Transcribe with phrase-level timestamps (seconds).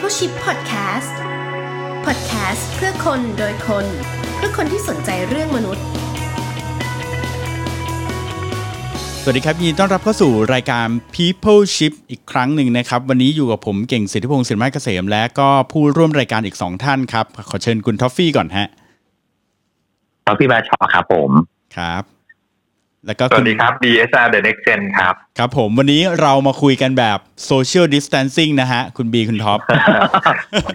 [0.00, 1.12] People Ship Podcast
[2.06, 3.86] Podcast เพื่อคนโดยคน
[4.36, 5.84] เพื่อคนที่สนใจเรื่องมนุษย์
[9.22, 18.66] สวัสดีครับยินดีต้อนรับเข้าสู่รายการ People Ship อีกครั้งหนึ่งนะครับ วันนี้อยู่กับผมเก่งสิทธิพงศ์สินไม้เกษม และก็ผู้ร่วมรายการอีก 2 ท่านครับ ขอเชิญคุณท็อฟฟี่ก่อนฮะ
[20.26, 21.30] ท็อฟฟี่บาชอครับผม
[21.76, 22.17] ครับ
[23.06, 27.18] แล้วก็สวัสดีครับ DSR The Next Gen ครับ ครับผมวันนี้เรามาคุยกันแบบ
[27.50, 29.58] Social Distancing นะฮะ คุณบีคุณท็อป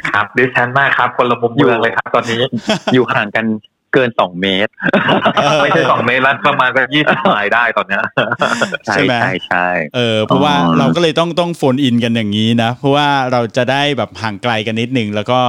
[0.09, 2.41] ครับดิฉันมากครับ คนละมุมเมืองเลยครับ ตอนนี้
[2.93, 3.45] อยู่ห่างกัน
[3.93, 4.71] เกินสองเมตร
[5.61, 8.03] ไม่ใช่สองเมตรแล้วประมาณก็ยี่สิบไมล์ได้ตอนเนี้ย
[8.85, 15.39] ใช่ใช่ไหมใช่ใช่เออเพราะว่าอ๋อเราก็เลยต้องต้องโฟนอินกันอย่างนี้นะ เพราะว่าเราจะได้แบบห่างไกลกันนิดนึงแล้วก็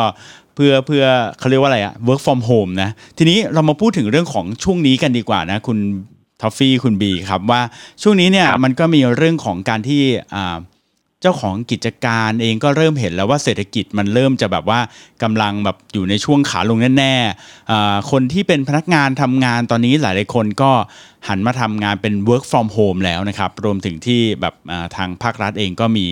[0.55, 1.05] เพื่อเพื่อ
[1.39, 5.79] เขาเรียกว่าอะไรอะ work from home นะ ทีนี้เรามาพูดถึงเรื่องของช่วงนี้กันดีกว่านะ คุณ
[6.41, 7.63] ทอฟฟี่คุณบีครับว่า
[8.03, 10.03] ช่วงนี้เนี่ยมันก็มีเรื่องของการที่
[10.37, 10.59] อ่า
[11.21, 14.81] เจ้าของกิจการเองก็เริ่มเห็นแล้วว่าเศรษฐกิจมันเริ่มจะแบบว่า
[15.23, 20.71] กำลังแบบอยู่ในช่วงขาลงแน่ๆอ่าคนที่เป็นพนักงานทำงานตอนนี้หลายๆคนก็
[21.29, 26.07] หันมาทำงานเป็น work from home แล้วนะครับ รวมถึงที่แบบอ่าทางภาครัฐเองก็มี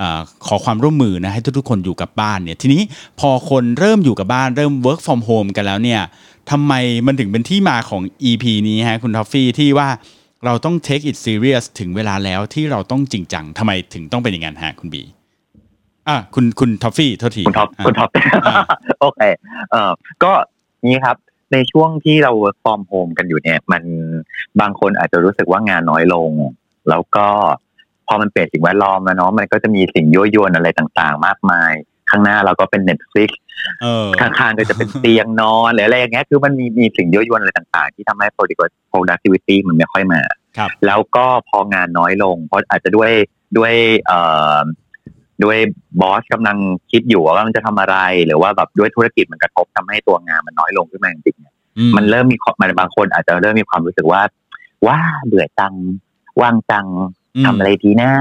[0.00, 2.82] อาขอความร่วมมือนะให้ทุกๆ คนอยู่กับบ้านเนี่ยทีนี้
[3.20, 6.00] พอคนเริ่มอยู่กับบ้านเริ่ม work from home กันแล้วเนี่ย
[6.50, 6.72] ทำไม
[7.06, 9.88] มันถึงเป็นที่มาของ EP นี้ฮะคุณทอฟฟี่ที่ว่า
[10.44, 15.02] เราต้อง take it serious ถึงเวลาแล้วที่เราต้องจริงจังทำไมถึงต้องเป็นอย่างนั้นฮะคุณบี
[16.08, 18.10] อะคุณคุณทอฟฟี่โทษทีคุณท็อปอะคุณท็อป
[18.46, 18.54] อ่า
[19.00, 19.20] โอเค
[19.70, 19.92] เอ่อ
[20.24, 20.32] ก็
[20.86, 21.16] นี้ครับ
[21.52, 23.82] ในช่วงที่เรา work from home กันอยู่เนี่ย มัน
[24.60, 26.30] บางคนอาจจะรู้สึกว่างานน้อยลง
[26.88, 27.26] แล้วก็
[28.06, 31.72] พอมันเปลี่ยนสิ่งแวดล้อมแล้วเนาะมันก็จะมีสิ่งยั่วยวนอะไรต่างๆ มากมาย
[32.10, 33.41] ข้างหน้าเราก็เป็น Netflix เออ
[34.20, 40.20] ข้างๆก็จะเป็นเตียงนอนหรืออะไรอย่างเงี้ยคือมันมีมีสิ่งยั่วยวนอะไรต่างๆ ที่ทำให้ product- productivity มันไม่ค่อยมา
[40.56, 43.10] ครับแล้วก็พองานน้อยลง เพราะอาจจะด้วย
[43.58, 43.72] ด้วย
[44.06, 44.20] เอ่
[44.56, 44.60] อ
[45.44, 45.58] ด้วย
[46.00, 46.56] บอสกำลัง
[46.90, 54.22] คิดอยู่ว่ามันจะทำอะไร หรือว่าแบบด้วยธุรกิจมันกระทบทำให้ตัวงานมันน้อยลงขึ้นมาจริงๆเนี่ยอืมันเริ่มมีความมันบางคนอาจจะเริ่มมีความรู้สึกว่า
[54.86, 55.74] ว้าเบื่อจัง
[56.40, 58.12] ว่างจังมทำอะไรดีนะ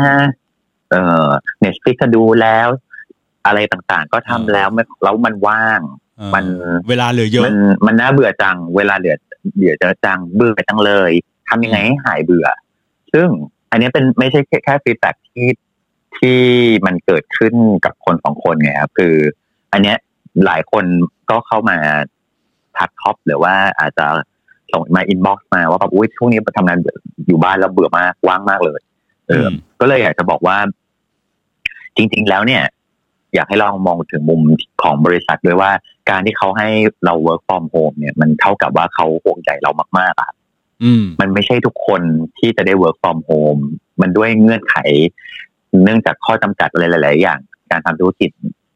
[0.90, 0.96] เอ
[1.26, 1.28] อ
[1.60, 2.68] Netflix ก็ดูแล้ว
[3.46, 5.82] อะไรต่างๆ ก็ทำแล้วไม่แล้วมันว่าง
[6.18, 6.46] เออมัน
[6.90, 7.56] เวลาเหลือเยอะมัน
[7.88, 9.16] มันน่าเบื่อจัง เวลาเหลือ
[9.56, 11.12] เบื่อจะจังเบื่อจังเลย
[11.50, 12.48] ทำยังไงให้หายเบื่อ
[13.14, 13.28] ซึ่ง
[13.72, 15.48] อันนี้เป็นไม่ใช่แค่แค่ feedback ที่
[16.18, 16.40] ที่
[16.86, 17.54] มันเกิดขึ้น
[17.86, 19.16] กับคนสองคนไงครับคือ
[19.74, 19.98] อันเนี้ย
[20.46, 20.86] หลายคน
[21.30, 21.78] ก็เข้ามา
[22.78, 24.06] ทักท็อปหรือว่าอาจจะ
[24.72, 26.78] ส่งมา inbox มาว่าแบบอุ้ยช่วงนี้ทำงาน
[27.28, 28.80] อยู่บ้านแล้วเบื่อมากว่างมากเลย
[29.28, 30.58] เอออมก็เลยอยากจะบอกว่า
[31.96, 32.64] จริง ๆ แล้วเนี่ย
[33.34, 34.42] อยากให้ลองมองถึงมุม
[34.82, 35.72] ของบริษัทด้วยว่า
[36.10, 36.70] การที่เขาให้
[37.06, 40.32] เรา work from home เนี่ยมันเท่ากับว่าเขาห่วงใยเรามากๆอะ
[40.84, 42.02] อืมมันไม่ใช่ทุกคน
[42.40, 43.62] ที่จะได้ work from home
[44.02, 44.76] มันด้วยเงื่อนไข
[45.84, 47.40] เนื่องจากข้อจำกัดอะไรหลาย ๆ อย่าง
[47.72, 48.30] การทำธุรกิจ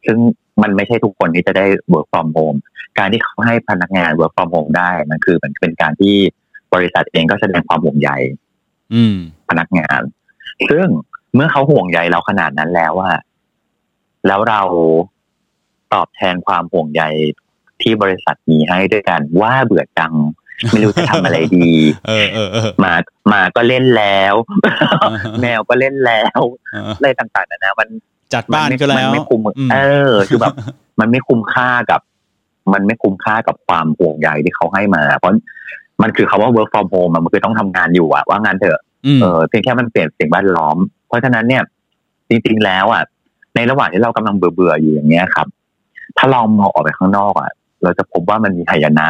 [0.05, 0.17] ซึ่ง
[0.61, 2.57] มันไม่ใช่ทุกคนที่จะได้ work from home
[2.99, 6.16] การที่เขาให้พนักงาน work from home ได้มันคือมันเป็นการที่
[6.73, 8.09] บริษัทเองก็แสดงความห่วงใย
[8.93, 9.17] อืม
[9.49, 10.01] พนักงาน
[10.69, 10.87] ซึ่ง
[11.35, 13.11] เมื่อเขาห่วงใยเราขนาดนั้นแล้วว่า
[14.28, 14.62] แล้วเรา
[15.94, 17.03] ตอบแทนความห่วงใย
[17.81, 20.13] ที่บริษัทมีให้ด้วยกันว่าเบื่อจัง
[20.72, 21.72] ไม่รู้จะทำอะไรดี
[22.08, 22.94] เออเออเออหมา
[23.30, 24.34] หมาก็เล่นแล้ว
[25.41, 26.40] แมวก็เล่นแล้ว
[26.72, 27.88] เอออะไรต่างๆนานามัน
[28.34, 29.78] จัดบ้านก็แล้วมันไม่คุ้มอืมเอ
[30.12, 30.53] อคือแบบ
[31.00, 32.02] มันไม่คุ้มค่ากับ
[32.74, 35.31] มันไม่คุ้มค่ากับความห่วงใยที่เขาให้มา เพราะ
[36.03, 40.78] มันคือคาว่า work from home อะมันคือต้องทำงานอยู่อะว่างานเถอะอืมเออเพียงแค่มันเปลี่ยนสิ่งแวดล้อม
[41.08, 41.64] เพราะฉะนั้นเนี่ย
[42.30, 43.03] จริง ๆ แล้วอะ
[43.55, 45.47] ในระหว่างที่เรากำลังเบื่อๆอยู่อย่างเงี้ยครับ
[46.17, 47.51] ถ้าลองมองออกไปข้างนอกอะ
[47.83, 49.07] เราจะพบว่ามันมีหายนะ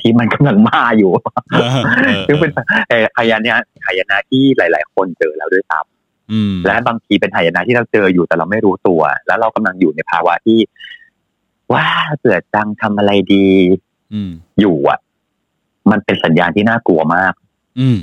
[0.00, 1.10] ที่มันกำลังมาอยู่
[1.52, 1.68] เออ
[2.04, 2.50] เออซึ่งเป็น
[2.88, 3.56] เอ่อหายนะ
[3.86, 5.80] หายนะที่หลาย ๆ คนเจอแล้วด้วยซ้
[6.32, 10.58] อืมำและบางทีเป็นหายนะที่เราเจออยู่แต่เราไม่รู้ตัว แล้วเรากำลังอยู่ในภาวะที่
[11.72, 13.48] ว้าเบื่อจังทำอะไรดี
[14.12, 14.98] อืมอยู่อะ
[15.90, 17.32] มันเป็นสัญญาณที่น่ากลัวมาก
[17.80, 17.98] อืม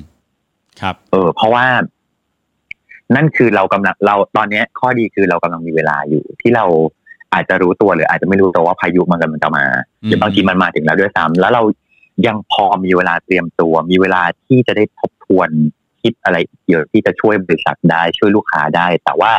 [0.82, 1.66] ครับ เออ เพราะว่า
[3.16, 6.66] นั่นคือเรากำลังเราตอนเนี้ยข้อดีคือเรากำลังมีเวลาอยู่ ที่เรา
[7.34, 9.66] อาจจะรู้ตัวหรืออาจจะไม่รู้ตัวว่าพายุมันกำลังจะมา
[10.04, 11.64] อืมหรือบางทีมันมาถึงแล้วด้วยซ้ำแล้วเรา
[12.28, 15.50] ยังพอมีเวลาเตรียมตัว มีเวลาที่จะได้ทบทวน
[16.02, 19.32] คิดอะไรเกี่ยวที่จะช่วยบริษัทได้ช่วยลูกค้าได้ แต่ว่า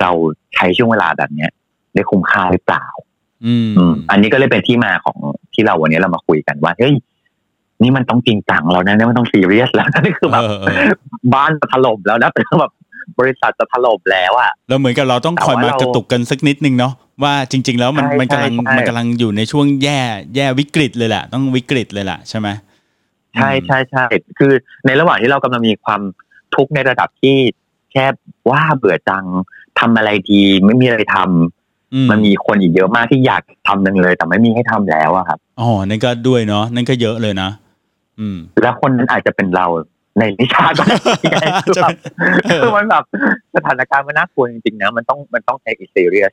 [0.00, 0.10] เรา
[0.54, 1.50] ใช้ช่วงเวลาแบบเนี้ย
[1.94, 2.86] ได้คุ้มค่าหรือเปล่า
[3.46, 5.16] อืมอืมอันนี้ก็เลยเป็นที่มาของ
[5.54, 6.94] ที่เราวันนี้เรามาคุยกันว่าเฮ้ย
[7.82, 10.92] นี่มันต้องจริงจังแล้วนะนี่มันต้องซีเรียสแล้วนะนี่คือแบบเออเออ
[11.34, 12.72] บ้านจะถล่มแล้วนะเป็นแบบ
[13.18, 16.92] บริษัทจะถล่มแล้วอะเราเหมือนกับเราต้องคอยมาแต่ว่าเรากระตุกกันสักนิดนึงเนาะ
[17.22, 20.00] ว่าจริง ๆ แล้วมันใช่มันกำลังใช่ใช่มันกำลังอยู่ในช่วงแย่
[20.36, 22.48] แย่วิกฤตเลยแหละต้องวิกฤตเลยแหละใช่ไหม
[23.34, 24.04] ใช่ใช่ใช่
[24.38, 24.52] คือ
[24.86, 26.00] ในระหว่างที่เรากำลังมีความ
[26.54, 27.36] ทุกข์ในระดับที่
[27.92, 28.06] แค่
[28.50, 29.24] ว่าเบื่อจัง
[29.80, 37.50] ทำอะไรดีไม่มีอะไรทำอืมมันมีคนอีกเยอะมากที่อยากทำนึงเลย แต่ไม่มีให้ทำแล้วอะครับอ๋อนั่นก็ด้วยเนาะนั่นก็เยอะเลยนะ
[38.18, 39.66] อืม แล้วคนนั้นอาจจะเป็นเรา
[40.18, 40.96] ในวิชาก็ได้
[41.32, 41.96] ไงคือแบบ
[42.44, 43.04] เออคือมันแบบ
[43.56, 46.32] สถานการณ์มันน่ากลัวจริงๆนะมันต้องมันต้อง take it serious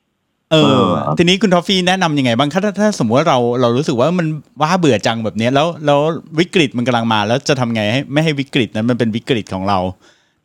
[0.52, 4.28] เออเออทีนี้คุณทอฟฟี่แนะนำยังไงบ้างถ้าถ้าถ้าสมมติว่าเราเรารู้สึกว่ามัน
[4.62, 6.00] ว่าเบื่อจังแบบเนี้ยแล้วแล้ว
[6.40, 9.80] วิกฤตมันกำลังมาแล้วจะทำไงให้ไม่ให้วิกฤตนั้นมันเป็นวิกฤตของเรา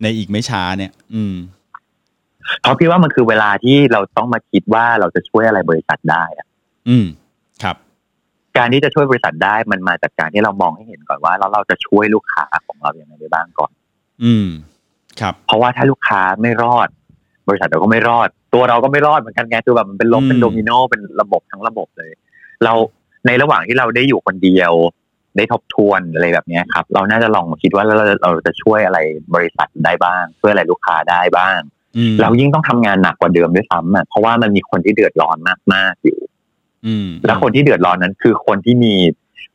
[0.03, 1.35] ในอีกไม่ช้าเนี่ย อืม
[2.61, 6.47] เพราะพี่ว่ามันคือเวลาที่เราต้องมาคิดว่าเราจะช่วยอะไรบริษัทได้อะ
[6.89, 7.26] อืมครับ
[8.59, 13.71] การที่จะช่วยบริษัทได้มันมาจากการที่เรามองให้เห็นก่อนว่าแล้วเราจะช่วยลูกค้าของเราอย่างไรได้บ้างก่อน
[14.25, 14.49] อืม
[15.21, 16.89] ครับ เพราะว่าถ้าลูกค้าไม่รอด
[17.49, 22.11] บริษัทเราก็ไม่รอด ตัวเราก็ไม่รอดเหมือนกันไงคือแบบมันเป็นล้มอืมเป็นโดมิโนเป็นระบบทั้งระบบเลย
[22.65, 22.73] เรา
[23.27, 24.73] ในระหว่างที่เราได้อยู่คนเดียว
[25.37, 28.99] ได้ทบทวนอะไรแบบเนี้ยครับ เราน่าจะลองมาคิดว่าแล้วเราเราจะช่วยอะไร
[29.35, 31.59] บริษัทได้บ้าง ช่วยอะไรลูกค้าได้บ้าง
[31.97, 35.37] อืมเรายิ่งต้องทำงานหนักกว่าเดิมด้วยซ้ำอะเพราะว่ามันมีคนที่เดือดร้อน
[35.75, 36.26] มากๆอยู่อืม
[37.27, 38.95] แล้วคนที่เดือดร้อนนั้นคือคนที่มี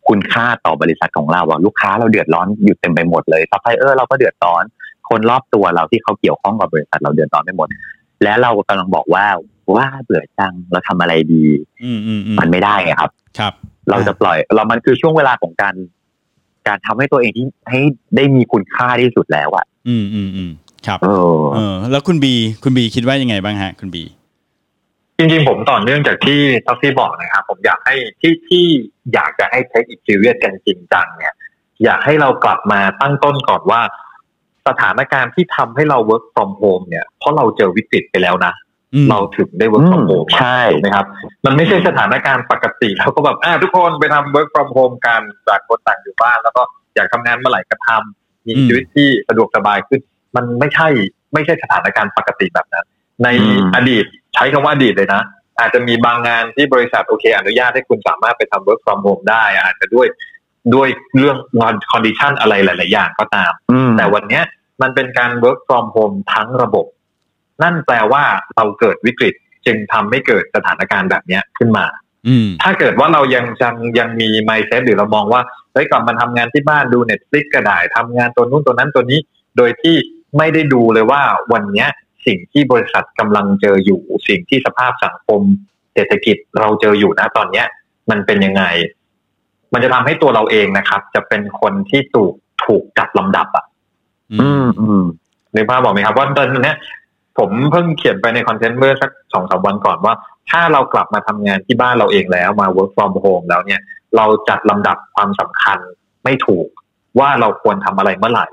[0.07, 4.63] คุณค่าต่อบริษัทของเราอะลูกค้าเราเดือดร้อนอยู่เต็มไปหมดเลยซัพพลายเออร์เราก็เดือดร้อน
[5.09, 7.67] คนรอบตัวเราที่เขาเกี่ยวข้องกับบริษัทเราเดือดร้อนไปหมด
[8.23, 9.25] และเรากำลังบอกว่า
[9.75, 11.43] ว่าเบื่อจังเราทำอะไรดี
[11.83, 13.53] อืมอืมอืมมันไม่ได้ไงครับ ครับ
[13.89, 15.75] เราจะปล่อย เรามันคือช่วงเวลาของการ
[16.67, 17.79] การทำให้ตัวเองที่ให้
[18.15, 20.51] ได้มีคุณค่าที่สุดแล้วอะอืมอืมอืม
[20.87, 22.33] ครับเออเออแล้วคุณบี
[22.63, 24.03] คุณบีคิดว่ายังไงบ้างฮะ คุณบี
[25.21, 28.65] จริงๆ ผมต่อเนื่องจากที่ท็อฟฟี่บอกนะครับผมอยากให้ที่ที่
[29.13, 31.33] อยากจะให้ take it serious กันจริงจังเนี่ย
[31.83, 33.81] อยากให้เรากลับมาตั้งต้นก่อนว่า
[34.67, 38.53] สถานการณ์ที่ทำให้เรา work from home เนี่ย เพราะเราเจอวิกฤตไปแล้วนะ
[38.93, 41.05] อืมเราถึงได้ work from อืม home ใช่ถูกไหมครับ
[41.45, 46.61] มันไม่ใช่สถานการณ์ปกติแล้วก็แบบอ่าทุกคนไปทำ work from home กันจากคนต่างอยู่บ้าน แล้วก็
[46.95, 50.01] อยากทำงานเมื่อไหร่ก็ทำมีอืมชีวิตที่สะดวกสบายขึ้น
[50.35, 50.87] มันไม่ใช่
[51.33, 52.85] ไม่ใช่สถานการณ์ปกติแบบนั้น
[53.23, 55.23] ในอืมอดีตใช้คำว่าอดีตเลยนะ
[55.59, 60.07] อาจจะมีบางงานที่บริษัทโอเค อนุญาตให้คุณสามารถไปทำ work from home ได้ อาจจะด้วย
[60.75, 64.43] ด้วยเรื่องงาน condition อะไรหลาย ๆ อย่างก็ตามอืมแต่วันเนี้ย
[64.81, 66.85] มันเป็นการ work from home ทั้งระบบ
[67.63, 68.23] นั่นแปลว่า
[68.55, 69.33] เราเกิดวิกฤต
[69.65, 71.85] จึงทำให้เกิดสถานการณ์แบบเนี้ยขึ้นมา
[72.27, 75.41] อืมถ้าเกิดว่าเรายังยังยังมี mindset หรือเรามองว่า
[75.73, 79.19] เฮ้ยกลับมาทำงานที่บ้านดู Netflix ก็ได้ทำงานตัวนู้นตัวนั้นตัวนี้
[79.57, 79.95] โดยที่
[80.37, 81.21] ไม่ได้ดูเลยว่า
[81.53, 81.89] วันเนี้ย
[82.25, 85.41] สิ่งที่บริษัทกำลังเจออยู่ สิ่งที่สภาพสังคม
[85.93, 87.65] เศรษฐกิจเราเจออยู่นะตอนเนี้ย
[88.09, 88.63] มันเป็นยังไง
[89.73, 92.33] มันจะทำให้ตัวเราเองนะครับ จะเป็นคนที่ถูก
[92.65, 93.65] ถูกจัดลำดับอะ
[94.41, 95.03] อืมอืม
[95.55, 96.77] นึกภาพบอกไหมครับว่าตอนเนี้ย
[97.37, 100.13] ผมเพิ่งเขียนไปในคอนเทนต์เมื่อสักสองสามวันก่อนว่า
[100.49, 103.81] ถ้าเรากลับมาทำงานที่บ้านเราเองแล้วมา work from home แล้วเนี่ย
[104.17, 105.77] เราจัดลำดับความสำคัญ
[106.23, 106.67] ไม่ถูก
[107.19, 108.47] ว่าเราควรทำอะไรเมื่อไหร่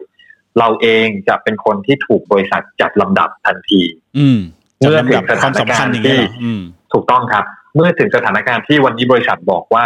[0.59, 3.83] เราเองจะเป็นคนที่ถูกบริษัทจัดลำดับทันที
[4.19, 4.39] อืม
[4.79, 6.61] เมื่อถึงจัดลำดับความสำคัญอย่างเงี้ยเหรออืม
[6.93, 7.45] ถูกต้องครับ
[7.77, 9.85] เมื่อถึงสถานการณ์ที่วันนี้บริษัทบอกว่า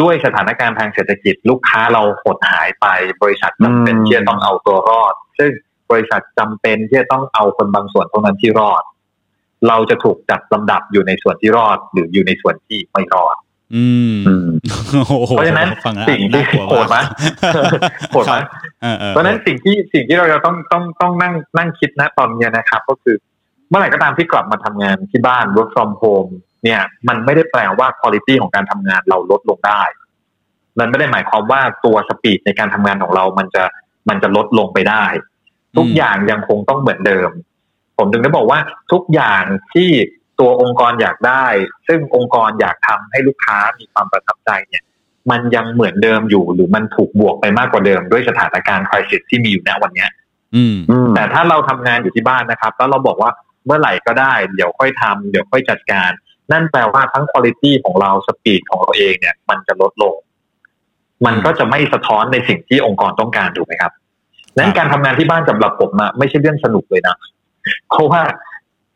[0.00, 2.86] ด้วยสถานการณ์ทางเศรษฐกิจ ลูกค้าเราหดหายไป
[3.22, 5.50] บริษัทจำเป็นอืมที่จะต้องเอาตัวรอด ซึ่ง
[5.90, 8.82] บริษัทจำเป็นที่จะต้องเอาคนบางส่วนเท่านั้นที่รอด
[9.68, 13.36] เราจะถูกจัดลำดับอยู่ในส่วนที่รอด หรืออยู่ในส่วนที่ไม่รอด
[13.74, 14.48] อืมอืม
[14.92, 17.04] โอ้โหเพราะฉะนั้นฟังแล้วสิ่งที่น่ากลัวโหดไหมาก
[18.10, 18.36] โหดไหม
[18.82, 23.16] เออออเพราะฉะนั้นสิ่งที่สิ่งที่เราจะต้องต้องต้องนั่งนั่งคิดนะตอนเนี้ยนะครับ ก็คือ
[23.68, 26.30] เมื่อไหร่ก็ตามที่กลับมาทำงานที่บ้าน work from home
[26.64, 29.82] เนี่ย มันไม่ได้แปลว่าคุณภาพของการทำงานเราลดลงได้
[30.78, 33.64] มันไม่ได้หมายความว่าตัวสปีดในการทำงานของเรา มันจะ
[34.08, 35.04] มันจะลดลงไปได้
[35.76, 37.30] ทุกอย่างยังคงต้องเหมือนเดิม
[37.98, 38.58] ผมถึงได้บอกว่า
[38.92, 39.42] ทุกอย่าง
[39.74, 39.90] ที่
[40.40, 41.46] ตัวองค์กรอยากได้
[41.88, 44.84] ซึ่งองค์กรอยากทำให้ลูกค้ามีความประทับใจเนี่ย
[45.30, 50.10] มันยังเหมือนเดิมอยู่ หรือมันถูกบวกไปมากกว่าเดิมด้วยสถานการณ์คริสิสที่มีอยู่ณวันเนี้ย
[50.56, 53.30] อืมอืมแต่ถ้าเราทำงานอยู่ที่บ้านนะครับ แล้วเราบอกว่า
[53.66, 56.10] เมื่อไหร่ก็ได้ เดี๋ยวค่อยทำเดี๋ยวค่อยจัดการ
[56.52, 60.14] นั่นแปลว่าทั้งคุณภาพของเราสปีดของเราเองเนี่ย มันจะลดลง
[61.26, 63.92] มันก็จะไม่สะท้อนในสิ่งที่องค์กรต้องการถูกไหมครับ
[64.58, 67.16] นั้นการทำงานที่บ้านสำหรับผมอะไม่ใช่เรื่องสนุกเลยนะ
[67.88, 68.22] เพราะว่า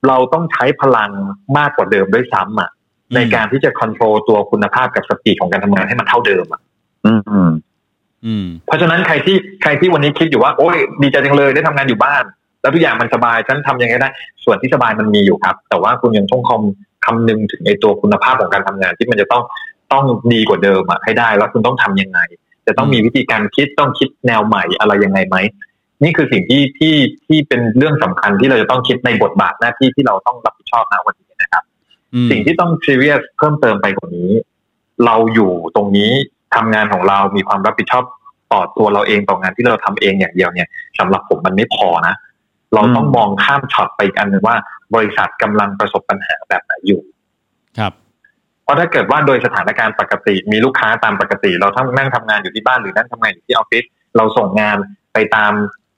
[0.08, 1.10] เราต้องใช้พลัง
[1.58, 2.70] มากกว่าเดิมด้วยซ้ำอะ
[3.14, 6.60] ในการที่จะควบคุมตัวคุณภาพกับสปีดของการทำงานให้มันเท่าเดิมอะ
[7.06, 7.50] อืมอืม
[8.26, 12.24] อืม เพราะฉะนั้นใครที่ใครที่วันนี้คิดอยู่ว่าโอ้ยดีใจจังเลยได้ทำงานอยู่บ้าน
[12.60, 14.08] แล้วทุกอย่างมันสบายฉันทำยังไงได้
[14.44, 19.42] ส่วนที่สบายมันมีอยู่ครับ แต่ว่าคุณยังต้องคำคำนึงถึงในตัวคุณภาพของการทำงานที่มันจะต้อง
[19.92, 22.18] ต้องดีกว่าเดิมอะให้ได้ แล้วคุณต้องทำยังไง
[22.66, 25.36] จะต้องมีวิธีการคิดต้องคิดแนวใหม่อะไรยังไงไหม
[26.04, 26.94] นี่คือสิ่งที่ที่
[27.26, 31.62] ที่เป็นเรื่องสำคัญที่เราจะต้องคิดในบทบาทหน้าที่ที่เราต้องรับผิดชอบณวันนี้นะครับ
[32.14, 34.30] อืมสิ่งที่ต้องซีเรียสเพิ่มเติมไปกว่านี้
[35.06, 36.10] เราอยู่ตรงนี้
[36.54, 38.04] ทำงานของเรามีความรับผิดชอบ
[38.52, 40.68] ต่อตัวเราเองต่องานที่เราทำเองอย่างเดียวเนี่ย
[40.98, 42.14] สำหรับผมมันไม่พอนะ
[42.74, 44.56] เราต้องอืมมองข้ามช็อตไปอีกอันหนึ่งว่า
[44.94, 47.00] บริษัทกำลังประสบปัญหาแบบไหนอยู่
[47.78, 47.92] ครับ
[48.64, 53.84] เพราะถ้าเกิดว่าโดยสถานการณ์ปกติมีลูกค้าตามปกติ เราทั้งนั่งทำงานอยู่ที่บ้านหรือนั่งทำงานอยู่ที่ออฟฟิศ
[54.16, 54.76] เราส่งงาน
[55.14, 55.52] ไปตาม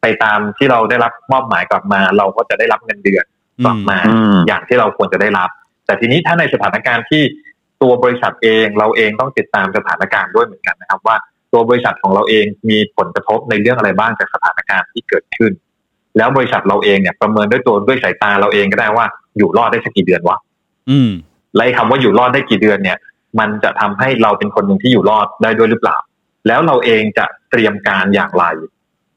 [0.07, 3.25] ไปตามที่เราได้รับมอบหมายกลับมา เราก็จะได้รับเงินเดือน
[3.65, 5.49] กลับมาอืมอย่างที่เราควรจะได้รับ
[5.87, 7.23] แต่ทีนี้ถ้าในสถานการณ์ที่
[7.83, 11.17] ตัวบริษัทเองเราเองต้องติดตามสถานการณ์ด้วยเหมือนกันนะครับ ว่า
[11.53, 15.53] ตัวบริษัทของเราเองมีผลกระทบในเรื่องอะไรบ้างจากสถานการณ์ที่เกิดขึ้น
[16.17, 19.07] แล้วบริษัทเราเองเนี่ยประเมินด้วยตัวด้วยสายตาเราเองก็ได้ว่า
[19.39, 20.39] อยู่รอดได้สักกี่เดือนวะ
[20.91, 21.11] อืม
[21.55, 22.99] และไอ้คำว่าอยู่รอดได้กี่เดือนเนี่ย
[23.39, 25.97] มันจะทำให้เราเป็นคนหนึ่งที่อยู่รอดได้ด้วยหรือเปล่า
[26.47, 28.45] แล้วเราเองจะเตรียมการอย่างไร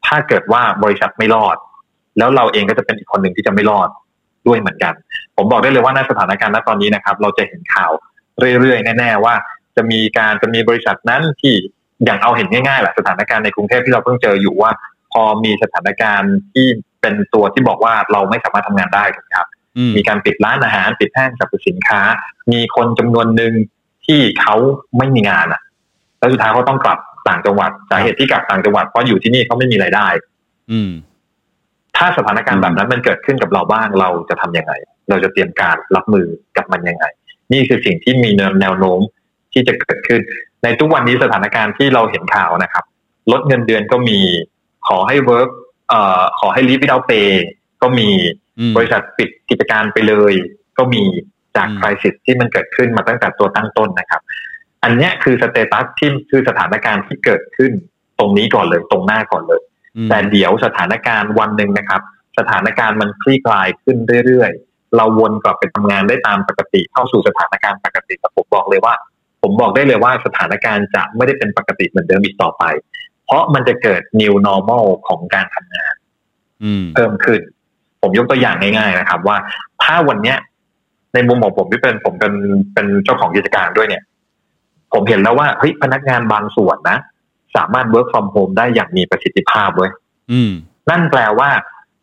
[0.07, 1.57] ถ้าเกิดว่าบริษัทไม่รอด
[2.17, 3.89] แล้วเราเองก็จะเป็นอีกคนหนึ่งที่จะไม่รอด
[4.47, 4.93] ด้วยเหมือนกัน
[5.37, 7.91] ผมบอกได้เลยว่าในสถานการณ์ณตอนนี้นะครับ เราจะเห็นข่าว
[8.59, 9.35] เรื่อยๆแน่ๆว่า
[9.75, 11.53] จะมีการจะมีบริษัทนั้นที่
[12.05, 14.71] อย่างเอาเห็นง่ายๆแหละสถานการณ์ในกรุงเทพที่เราเพิ่งเจออยู่ว่า
[15.11, 16.67] พอมีสถานการณ์ที่
[17.01, 22.01] เป็นตัวที่บอกว่าเราไม่สามารถทำงานได้ถูกไหมครับอืมมีการปิดร้านอาหารปิดห้างสรรพสินค้า
[22.51, 23.53] มีคนจำนวนหนึ่ง
[24.05, 24.55] ที่เขา
[24.97, 25.61] ไม่มีงานอะ
[26.19, 30.07] แล้วสุดท้ายเขาต้องกลับ ต่างจังหวัดสาเหตุที่กลับต่างจังหวัดเพราะอยู่ที่นี่เขาไม่มีรายได้
[30.71, 30.91] อืม
[31.97, 34.73] ถ้าสถานการณ์แบบนั้นมันเกิดขึ้นกับเราบ้างเราจะทำยังไง
[35.09, 37.05] เราจะเตรียมการรับมือกับมันยังไง
[37.53, 38.29] นี่คือสิ่งที่มี
[38.61, 38.99] แนวโน้ม
[39.53, 40.21] ที่จะเกิดขึ้น
[40.63, 42.83] ในทุกวันนี้สถานการณ์ที่เราเห็นข่าวนะครับ
[43.31, 44.19] ลดเงินเดือนก็มี
[44.87, 45.49] ขอให้ work
[45.89, 47.11] เอ่อขอให้ leave without pay
[47.81, 48.09] ก็มี
[48.59, 50.33] อืมบริษัทปิดกิจการไปเลย
[50.77, 51.03] ก็มี
[51.55, 54.21] จากอืม crisis ที่มันเกิดขึ้นมาตั้งแต่ตัวตั้งต้นนะครับ
[54.83, 57.71] อันเนี้ยคือ status ที่คือสถานการณ์ที่เกิดขึ้น
[58.19, 59.61] ตรงนี้ก่อนเลยตรงหน้าก่อนเลย
[59.97, 62.01] อืมแต่เดี๋ยวสถานการณ์วันหนึ่งนะครับ
[62.39, 68.93] สถานการณ์มันคลี่คลายขึ้นเรื่อยๆ เราวนกลับไปทำงานได้ตามปกติ เข้าสู่สถานการณ์ปกติแต่ผมบอกเลยว่า
[69.41, 72.63] ผมบอกได้เลยว่าสถานการณ์จะไม่ได้เป็นปกติเหมือนเดิมอีกต่อไป
[73.25, 75.93] เพราะมันจะเกิด new normal ของการทำงาน
[76.63, 77.39] อืมเพิ่มขึ้น
[78.01, 79.37] ผมยกตัวอย่างง่ายๆนะครับ ว่า
[79.83, 80.37] ถ้าวันเนี้ย
[81.13, 82.33] ในมุมของผมที่เป็นผมเป็น
[82.73, 84.03] เป็นเจ้าของกิจการด้วยเนี่ย
[84.99, 86.97] ผมเห็นแล้วว่าเฮ้ยพนักงานบางส่วนนะ
[87.55, 89.91] สามารถ work from home ได้อย่างมีประสิทธิภาพเว้ย
[90.31, 90.51] อืม
[90.89, 91.49] นั่นแปลว่า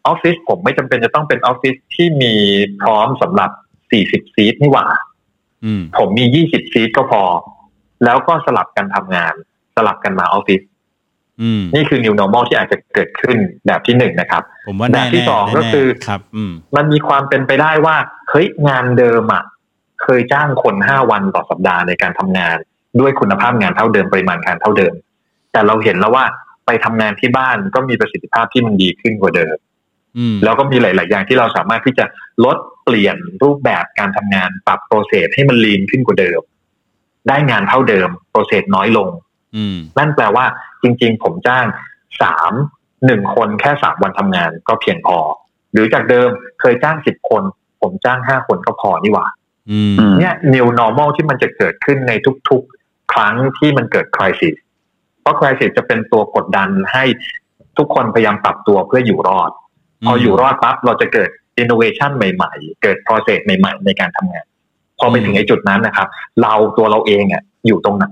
[0.06, 2.34] ออฟฟิศผมไม่จำเป็นจะต้องเป็นออฟฟิศที่มี
[2.82, 3.50] พร้อมสำหรับ
[3.92, 4.86] 40 ซีทนี่หว่า
[5.64, 7.22] อืมผมมี 20 ซีทก็พอ
[8.04, 9.34] แล้วก็สลับกันทำงาน
[9.76, 10.60] สลับกันมาออฟฟิศ
[11.42, 13.36] อืมนี่คือ new normal ที่อาจจะเกิดขึ้น
[13.66, 17.96] แบบที่หนึ่งนะครับ ผมว่าแบแน่บที่สองแน่ก็คือแน่ครับอืมมันมีความเป็นไปได้ว่า
[18.30, 19.44] เฮ้ยงานเดิมอะ
[20.02, 22.56] เคยจ้างคนห้าวันต่อสัปดาห์ในการทำงาน
[23.00, 24.94] ด้วยคุณภาพงานเท่าเดิมปริมาณงานเท่าเดิม
[25.52, 26.24] แต่เราเห็นแล้วว่า
[26.66, 29.56] ไปทำงานที่บ้านก็มีประสิทธิภาพที่มันดีขึ้นกว่าเดิม
[30.18, 32.04] อืมแล้วก็มีหลาย ๆ อย่างที่เราสามารถที่จะ
[32.44, 36.40] ลดเปลี่ยนรูปแบบการทำงานปรับโปรเซสให้มันลีนขึ้นกว่าเดิม
[37.28, 39.08] ได้งานเท่าเดิม โปรเซสน้อยลง
[39.56, 40.44] อืมนั่นแปลว่า
[40.82, 41.66] จริง ๆ ผมจ้าง
[42.22, 42.52] สาม
[43.06, 45.18] หนึ่งคนแค่สามวันทำงานก็เพียงพอ
[45.72, 46.28] หรือจากเดิม
[46.60, 47.42] เคยจ้างสิบคน
[47.82, 49.26] ผมจ้างห้าคนก็พอนี่หว่า
[49.70, 52.12] อืมอืมเนี่ย new normal ที่มันจะเกิดขึ้นใน
[52.48, 52.75] ทุกๆ
[53.12, 54.54] ครั้งที่มันเกิด crisis
[55.20, 57.04] เพราะ crisis จะเป็นตัวกดดันให้
[57.78, 59.50] ทุกคนพยายามปรับตัวเพื่ออยู่รอด
[60.06, 61.30] พออยู่รอดปั๊บเราจะเกิด
[61.62, 64.46] innovation ใหม่ ๆ เกิด process ใหม่ ๆ ในการทำงาน
[64.98, 66.08] พอไปถึงไอ้จุดนั้นนะครับ
[66.42, 68.06] เราตัวเราเองอะอยู่ตรงไหน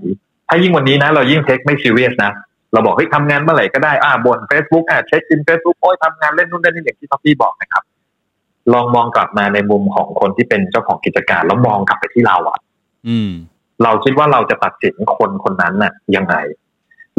[0.49, 2.33] ถ้ายิ่งวันนี้นะ เรายิ่งเทคไม่ serious นะ
[2.73, 7.83] เราบอกเฮ้ยทำงานเมื่อไหร่ก็ได้อ่าบน Facebook อะ check in Facebook โอ้ยทำงานเล่นนู่นเล่นนี่อย่างที่ท็อฟฟี่บอกนะครับ
[8.73, 12.59] ลองมองกลับมาในมุมของคนที่เป็นเจ้าของกิจการ แล้วมองกลับไปที่เราอะ
[13.09, 13.31] อืม
[13.83, 16.37] เราคิดว่าเราจะตัดสินคนคนนั้นน่ะยังไง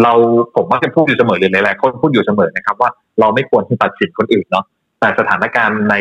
[0.03, 0.13] เรา
[0.55, 4.65] ผมมักจะพูดอยู่เสมอเลยหลายๆคนพูดอยู่เสมอนะครับ ว่าเราไม่ควรที่ตัดสินคนอื่นเนาะ
[4.99, 5.95] แต่สถานการณ์ใน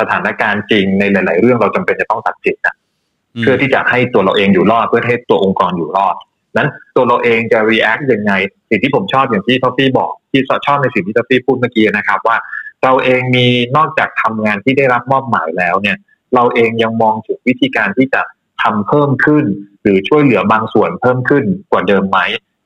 [0.00, 2.74] สถานการณ์จริงในหลาย ๆ เรื่องเราจำเป็นจะต้องตัดสินนะ
[3.40, 6.16] เพื่อที่จะให้ตัวเราเองอยู่รอดเพื่อให้ตัวองค์กรอยู่รอด
[6.56, 8.32] นั้นตัวเราเองจะ react ยังไง
[8.70, 12.36] สิ่งที่ผมชอบอย่างที่ท็อฟฟี่บอกที่ชอบในสิ่งที่ท็อฟฟี่พูดเมื่อกี้นะครับ ว่า
[12.84, 13.46] เราเองมี
[13.76, 15.96] นอกจากทำงานที่ได้รับมอบหมายแล้วเนี่ย
[16.34, 18.20] เราเองยังมองถึงวิธีการที่จะ
[18.62, 19.44] ทำเพิ่มขึ้น
[19.82, 22.18] หรือช่วยเหลือบางส่วนเพิ่มขึ้นกว่าเดิมไหม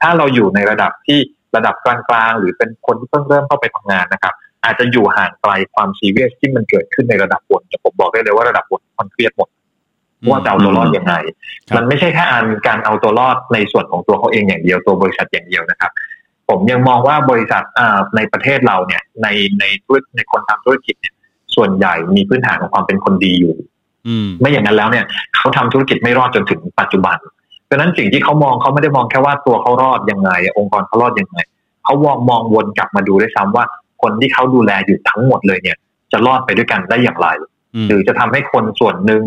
[0.03, 1.19] ถ้าเราอยู่ในระดับที่
[1.57, 1.97] ระดับกลา
[2.29, 9.49] งๆ หรือเป็นคนที่เพิ่งเริ่มเข้าไปทำงานนะครับ อาจจะอยู่ห่างไกลความซีเรียสที่มันเกิดขึ้นในระดับบนแต่ผมบอกได้เลยว่าระดับบนมันเครียดหมด
[10.29, 11.15] ว่าจะเอาตัวรอดยังไง
[11.69, 15.91] ครับมันไม่ใช่แค่อันการเอาตัวรอดในส่วนของตัวเขาเองอย่างเดียวตัวบริษัทอย่างเดียวนะครับ
[16.49, 19.29] ผมยังมองว่าบริษัทอ่าในประเทศเราเนี่ยใน
[19.61, 21.15] ในธุรกิจในคนทำธุรกิจเนี่ย
[21.57, 23.69] ส่วนใหญ่มีพื้นฐานของความเป็นคนดีอยู่อืม
[24.41, 25.05] ไม่อย่างนั้นแล้วเนี่ย
[25.37, 27.17] เขาทำธุรกิจไม่รอดจนถึงปัจจุบัน
[27.71, 31.39] ดังนั้นสิ่งที่เขามองเขาไม่ได้มองแค่ว่าตัวเขารอดยังไง องค์กรเขารอดยังไง
[31.85, 33.65] เขามองมองวนกลับมาดูด้วยซ้ำว่า
[34.03, 35.77] คนที่เขาดูแลอยู่ทั้งหมดเลยเนี่ย
[36.13, 37.29] จะรอดไปด้วยกันได้อย่างไร
[37.75, 39.23] อืมหรือจะทำให้คนส่วนหนึ่ง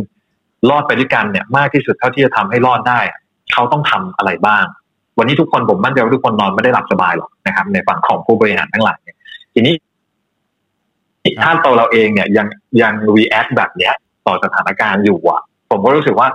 [0.70, 3.00] รอดไปด้วยกันเนี่ย มากที่สุดเท่าที่จะทำให้รอดได้
[3.54, 4.64] เขาต้องทำอะไรบ้าง
[5.18, 9.18] วันนี้ทุกคนผมมั่นใจว่าทุกคนนอนไม่ได้หลับสบายหรอกนะครับ ในฝั่งของผู้บริหารทั้งหลายเนี่ย
[9.54, 9.74] ทีนี้
[11.44, 12.48] ถ้าตัวเราเองเนี่ยยัง
[12.82, 13.94] ยัง react แบบเนี้ย
[14.28, 16.28] ต่อสถานการณ์อยู่อะ ผมก็รู้สึกว่า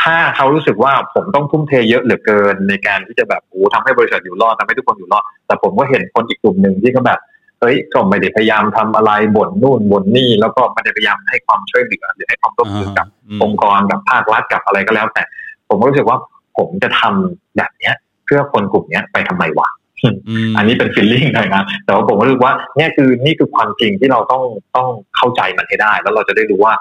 [0.00, 7.18] ถ้าเขารู้สึกว่าผมต้องทุ่มเทเยอะเหลือเกิน ในการที่จะแบบโอ้ทำให้บริษัทอยู่รอดทำให้ทุกคนอยู่รอด แต่ผมก็เห็นคนอีกกลุ่มหนึ่งที่ก็แบบ
[7.60, 13.06] เฮ้ยก็ไม่ได้พยายามทำอะไรบ่นนู่นบ่นนี่ แล้วก็ไม่ได้พยายามให้ความช่วยเหลือหรือให้ความร่วมมือกับ
[13.40, 15.22] มองค์กรกับภาครัฐกับอะไรก็แล้ว แต่
[15.68, 16.18] ผมก็รู้สึกว่า
[16.56, 17.94] ผมจะทำแบบเนี้ย
[18.24, 19.68] เพื่อคนกลุ่มเนี้ยไปทำไมวะ
[20.12, 24.42] มอันนี้เป็นฟีลลิ่งหน่อยนะแต่ว่าผมก็รู้สึกว่าเนี่ยคือนี่คือความจริงที่เราต้อง
[24.76, 26.74] ต้องเข้าใจมันให้ได้ แล้วเราจะได้รู้ว่า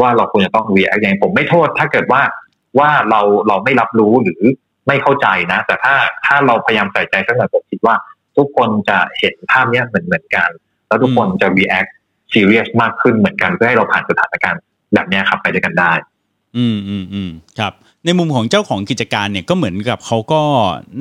[0.00, 2.22] ว่าเราควรจะต้อง react ยังไงผมไม่โทษ ถ้าเกิดว่า
[2.78, 4.42] ว่าเราเราไม่รับรู้หรือ
[4.86, 5.94] ไม่เข้าใจนะ แต่ถ้า
[6.26, 7.94] ถ้าเราพยายามใส่ใจสักหน่อยผมคิดว่า
[8.36, 10.48] ทุกคนจะเห็นภาพเนี้ยเหมือนเหมือนกัน
[10.88, 11.90] แล้วทุกคนจะ react
[12.32, 14.60] serious มากขึ้นเหมือนกันเพื่อให้เราผ่านสถานการณ์
[14.94, 15.92] แบบเนี้ยครับไปด้วยกันได้
[16.56, 17.72] อืมอืมอืมครับ
[18.04, 20.42] ในมุมของเจ้าของกิจการเนี่ยก็เหมือนกับเขาก็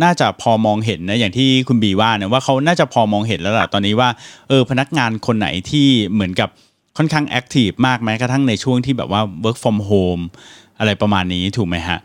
[0.04, 4.10] น่าจะพอมองเห็นนะอย่างที่คุณบีว่านะว่าเขาน่าจะพอมองเห็นแล้วล่ะตอนนี้ว่า
[4.50, 6.50] เออพนักงานคนไหนที่เหมือนกับ
[7.00, 10.24] ค่อนข้าง active มากแม้กระทั่งในช่วงที่แบบว่า work from home
[10.80, 12.00] อะไรประมาณนี้ถูกไหมฮะ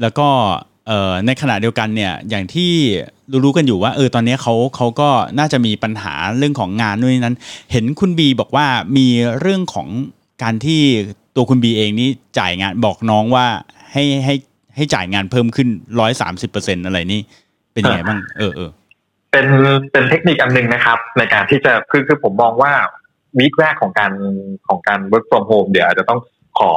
[0.00, 0.28] แล้วก็
[1.26, 2.72] ในขณะเดียวกันเนี่ยอย่างที่
[3.44, 7.36] รู้ๆกันอยู่ว่าเออตอนนี้เขาเขาก็น่าจะมีปัญหาเรื่องของงานด้วยนั้น
[7.72, 8.66] เห็นคุณบีบอกว่า
[8.96, 9.06] มี
[9.40, 9.88] เรื่องของ
[10.42, 10.80] การที่
[11.36, 13.46] ตัวคุณบีเองนี่จ่ายงานบอกน้องว่า
[13.92, 14.34] ให้ให้
[14.76, 15.68] ให้จ่ายงานเพิ่มขึ้น
[16.00, 17.20] ร้อยสามสิบเปอร์เซ็นอะไรนี่
[17.72, 18.70] เป็นยังไงบ้าง เออเออ
[19.32, 19.46] เป็น
[19.92, 22.72] เป็นเทคนิคอันหนึ่งนะครับ ในการที่จะคือคือผมมองว่า
[23.38, 24.12] วีคแรกของการ
[24.68, 26.20] ของการ work from home เดี๋ยวอาจจะต้อง
[26.58, 26.72] ขอ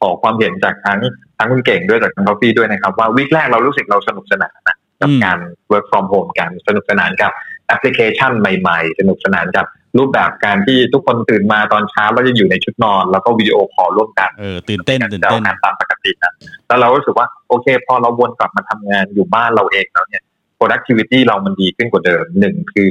[0.00, 1.00] ขอความเห็นจากทั้ง
[1.38, 5.38] ทั้งคุณเก่งด้วยจากทางกาแฟด้วยนะครับ ว่าวีคแรกเรารู้สึกเราสนุกสนานนะกับอืมการ
[5.72, 7.32] work from home กันสนุกสนานกับ
[7.66, 9.66] แอปพลิเคชันใหม่ ๆ สนุกสนานกับ
[9.98, 16.32] รูปแบบการที่ทุกคนตื่นมาตอนเช้าแล้วจะอยู่ในชุดนอน แล้วก็ video call ร่วมกันเออตื่นเต้นตื่นเต้นจะเอางานตามปกตินะ
[16.66, 20.22] แล้วเราก็รู้สึกว่าโอเค พอเราวนกลับมาทำงานอยู่บ้านเราเองแล้วเนี่ย
[20.58, 22.88] productivity เรามันดีขึ้นกว่าเดิมหนึ่งคือ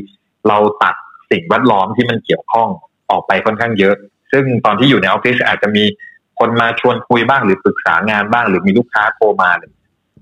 [0.47, 0.95] เราตัด
[1.31, 2.69] สิ่งแวดล้อมที่มันเกี่ยวข้อง
[3.11, 3.95] ออกไปค่อนข้างเยอะ
[4.31, 5.83] ซึ่งตอนที่อยู่ในออฟฟิศอาจจะมี
[6.39, 9.71] คนมาชวนคุยบ้างหรือปรึกษางานบ้าง หรือมีลูกค้าโทรมาเลย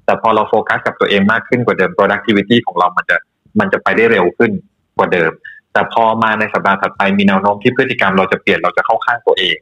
[0.06, 3.18] แต่พอเราโฟกัสกับตัวเองมากขึ้นกว่าเดิม productivity ของเรามันจะ
[3.60, 4.52] มันจะไปได้เร็วขึ้น
[4.98, 5.32] กว่าเดิม
[5.74, 9.58] แต่พอมาในสัปดาห์ถัดไปมีแนวโน้มที่พฤติกรรมเราจะเปลี่ยนเราจะเข้าข้างตัวเอง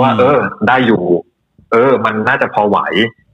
[0.00, 1.02] ว่าอืมเออ ได้อยู่
[1.72, 2.78] เออ มันน่าจะพอไหว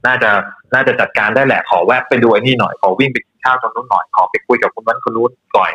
[0.07, 0.29] น่าจะ
[0.73, 5.71] น่าจะจัดการได้แหละขอแวะไปดูไอ้นี่หน่อยขอวิ่งไปกินข้าวตรงนู้นหน่อยขอไปคุยกับคนนั้นคนนู้นก่อน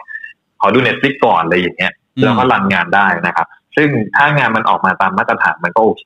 [0.60, 1.92] ขอดู Netflix ก่อนอะไรอย่างเงี้ย
[2.24, 6.04] แล้วก็ run งานได้นะครับ ซึ่งถ้างานมันออกมาตามมาตรฐานมันก็โอเค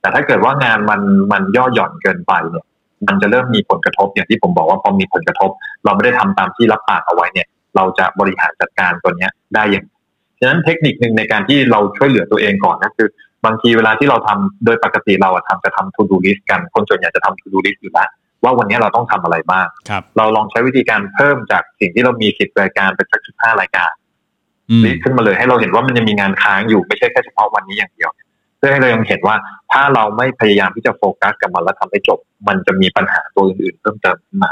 [0.00, 1.00] แต่ถ้าเกิดว่างานมัน
[1.32, 2.64] มันย่อหย่อนเกินไปเนี่ย
[3.08, 5.50] มันจะเริ่มมีผลกระทบอย่างที่ผมบอกว่าพอมีผลกระทบ
[5.84, 9.92] เราไม่ได้ทำตามที่รับปากเอาไว้เนี่ย เราจะบริหารจัดการตัวเนี้ยได้อย่างไร
[10.40, 13.08] ฉะนั้นเทคนิคหนึ่งในการที่เราช่วยเหลือตัวเองก่อนก็คือ
[13.44, 18.08] บางทีเวลาที่เราทำโดยปกติเราอะทำจะทำ to do list กัน คนส่วนใหญ่จะทำ to do list อยู่แล้ว
[18.44, 23.90] ว่าวันนี้เราต้องทำอะไรบ้างครับเราลองใช้วิธีการเพิ่มจากสิ่งที่เรามีสิบรายการเป็นสักสิบห้ารายการ
[24.70, 28.10] อืมลิสต์ขึ้นมาเลยให้เราเห็นว่ามันยังมีงานค้างอยู่ไม่ใช่แค่เฉพาะวันนี้อย่างเดียว
[28.58, 29.36] เพื่อให้เรายังเห็นว่า
[29.72, 34.50] ถ้าเราไม่พยายามที่จะโฟกัสกับมันแล้วทำให้จบ มันจะมีปัญหาตัวอื่นๆเพิ่มเติมขึ้นมา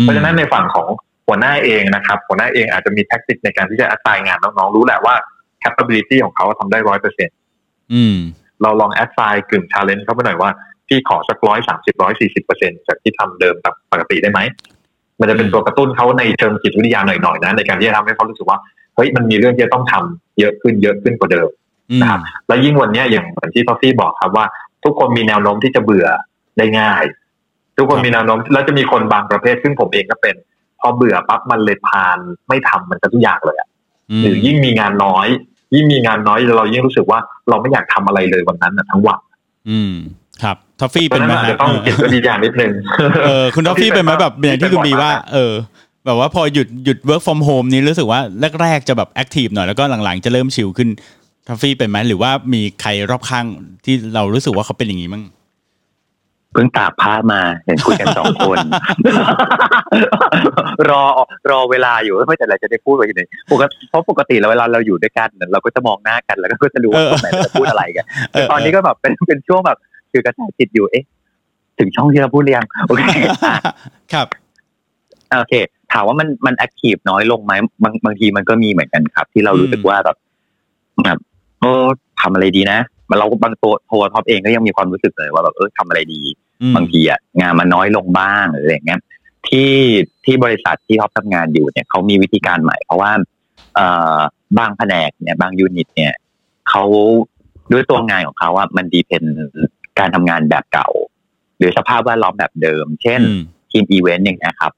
[0.00, 0.88] เพราะฉะนั้นในฝั่งของ
[1.26, 5.14] หัวหน้าเองนะครับ หัวหน้าเองอาจจะมี tactic ในการที่จะอัตายงานน้องๆรู้แหละว่า
[5.62, 7.28] capability ของเขาทำได้ร้อยเปอร์เซ็น
[7.92, 8.16] อืม
[8.62, 10.50] เราลอง assign กึ่ง challenge เข้าไปหน่อยว่า
[10.88, 14.40] พี่ขอสักร้อยสามสิบร้อยสี่สิบเปอร์เซ็นจากที่ทำเดิมแบบปกติได้ไหม
[15.20, 18.58] มันจะเป็นตัวกระตุ้นเขาในเชิงจิตวิทยาหน่อยๆนะในการที่จะทำให้เขารู้สึกว่า
[18.98, 21.48] เฮ้ยมันมีเรื่องที่จะต้องทำเยอะขึ้นเยอะขึ้นกว่าเดิม
[21.90, 24.46] อืมนะครับแล้วยิ่งวันเนี้ยอย่างเหมือนที่ทอฟฟี่บอกครับว่า
[24.84, 26.06] ทุกคนมีแนวโน้มที่จะเบื่อ
[26.58, 27.04] ได้ง่าย
[27.76, 30.34] ทุกคนมีแนวโน้มแล้วจะมีคนบางประเภท ซึ่งผมเองก็เป็น
[30.80, 33.68] พอเบื่อปั๊บมันเลยพานไม่ทำมันจะทุกอย่างเลยอะ
[34.22, 35.28] หรือยิ่งมีงานน้อย
[35.74, 39.20] ยิ่งมีงานน้อยเรายิ่งรู้สึกว่าเราไม่อยากทำอะไรเลยวันนั้นนะทั้งวัน
[39.70, 39.94] อืม
[40.42, 42.72] ครับทอฟฟี่เป็ราะฉะนั้นไหมอาจจะต้องจิตวิทยานิดนึง
[43.26, 45.52] เออคุณทอฟฟี่เป็นไหมแบบอย่างที่คุณบีว่า เออ
[46.08, 48.20] แบบว่าพอหยุดหยุด work from home นี้รู้สึกว่า
[48.62, 50.88] แรกๆจะแบบแอคทีฟหน่อยแล้วก็หลังๆจะเริ่มชิลขึ้น
[51.46, 53.46] ทอฟฟี่เป็นไหมหรือว่ามีใครรอบข้าง
[53.84, 55.22] ที่เรารู้สึกว่าเขาเป็นอย่างนี้มั้ง
[56.52, 58.58] เพิ่งตากผ้ามาเห็นคุยกันสองคน
[60.90, 61.02] รอ
[61.50, 69.78] รอเวลาอยู่ไม่แต่อะไรจะได้พูดไว้ที่ไหนปกติเพราะปกติแล้วเวลาเราอยู่ด้วยกันเนี่ยเราก็จะมองหน้ากันแล้วก็จะรู้ว่าเออตรงไหนเราจะพูดอะไรกันเอแต่อตอนนี้ก็แบบเป็นเป็นช่วงแบบ
[70.12, 71.04] คือกระจายจิตอยู่เอ๊ะ
[71.78, 73.56] ถึงช่องที่เราพูดเรียงโอเคอะ
[74.12, 74.26] ครับ
[75.40, 75.54] โอเค
[75.92, 80.16] ถามว่ามันมัน active น้อยลงไหมบางบางทีมันก็มีเหมือนกันครับ ที่เรารู้สึกว่าแบบ
[81.04, 81.18] แบบ
[81.60, 81.84] เออ
[82.20, 82.78] ทำอะไรดีนะ
[83.10, 86.20] มันเราบางตัวโทรท็อปเองก็ยังมีความรู้สึกเลยว่าแบบเออทำอะไรดี
[86.62, 89.00] อืมบางทีอะงานมันน้อยลงบ้างหรืออะไรอย่างเงี้ย
[89.48, 89.72] ที่
[90.24, 93.10] ที่บริษัทที่ท็อปทำงานอยู่เนี่ยเขามีวิธีการใหม่ เพราะว่า
[93.74, 94.16] เอ่อ
[94.58, 96.12] บางแผนกเนี่ย บาง unit เนี่ย
[96.68, 96.84] เขา
[97.72, 99.22] ด้วยตัวงานของเขาอะมัน depend
[99.98, 100.88] การทำงานแบบเก่า
[101.58, 104.72] หรือสภาพแวดล้อมแบบเดิม เช่นอืมทีมอีเวนต์อย่างเงี้ยครับ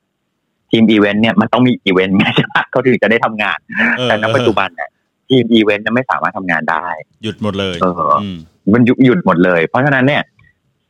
[0.70, 3.58] ทีมอีเวนต์เนี่ยมันต้องมีอีเวนต์ไงใช่ไหมเขาถึงจะได้ทำงาน
[3.98, 4.90] เออแต่ณปัจจุบันเนี่ย
[5.28, 6.86] ทีมอีเวนต์เนี่ยไม่สามารถทำงานได้
[7.22, 8.36] หยุดหมดเลยเอออืม
[8.72, 10.22] มันหยุดหยุดหมดเลย เพราะฉะนั้นเนี่ย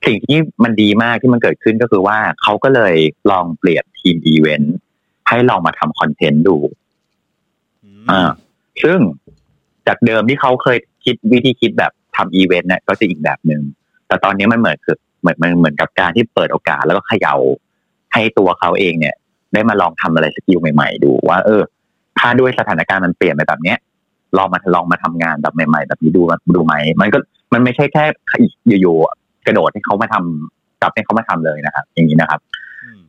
[0.07, 2.95] สิ่งที่มันดีมากที่มันเกิดขึ้นก็คือว่าเขาก็เลย
[3.31, 4.75] ลองเปลี่ยนทีมอีเวนต์
[5.29, 6.57] ให้ลองมาทำคอนเทนต์ดู
[8.11, 8.31] อ่า
[8.83, 8.99] ซึ่ง
[9.87, 13.63] จากเดิมที่เขาเคยคิดวิธีคิดแบบทำอีเวนต์เนี่ยก็จะอีกแบบหนึ่ง
[14.07, 17.35] แต่ตอนนี้มันเหมือนคือเหมือนมันเหมือนกับการที่เปิดโอกาสแล้วก็เขย่า
[18.13, 19.17] ให้ตัวเขาเองเนี่ย
[19.53, 21.63] ได้มาลองทำอะไร skill ใหม่ๆ ดูว่า เออ
[22.19, 23.79] ถ้าด้วยสถานการณ์มันเปลี่ยนไปแบบเนี้ย
[24.39, 26.23] ลองมาลองมาทำงานแบบใหม่ๆ แบบนี้ดู
[26.55, 27.19] ดูไหมมันก็
[27.53, 28.05] มันไม่ใช่แค่
[28.81, 32.41] อยู่ๆกระโดดให้เขามาทำกลับให้เขามาทำเลยนะครับ อย่างนี้นะครับ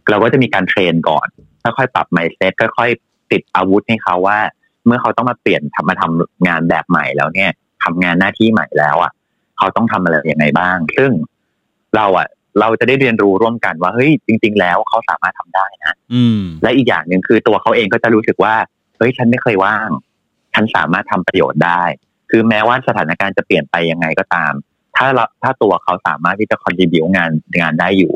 [0.09, 1.27] เราก็จะมีการ train ก่อน
[1.63, 4.39] ค่อยๆปรับ mindset ค่อยๆติดอาวุธให้เขาว่า
[4.85, 7.51] เมื่อเขาต้องมาเปลี่ยนทำมาทำงานแบบใหม่แล้วเนี่ย
[7.83, 9.11] ทำงานหน้าที่ใหม่แล้วอะ
[9.57, 11.11] เขาต้องทำอะไรอย่างไรบ้าง ซึ่ง
[11.95, 12.27] เราอะ
[12.59, 18.55] เราจะได้เรียนรู้ร่วมกันว่าเฮ้ยจริง ๆ แล้วเขาสามารถทำได้นะอืมและอีกอย่างหนึ่งคือตัวเขาเองก็จะรู้สึกว่า
[18.97, 19.89] เฮ้ยฉันไม่เคยว่าง
[20.53, 21.83] ฉันสามารถทำประโยชน์ได้
[22.29, 24.53] คือแม้ว่าสถานการณ์จะเปลี่ยนไปยังไงก็ตาม
[24.97, 28.13] ถ้าเราถ้าตัวเขาสามารถที่จะ contribute งานงานได้อยู่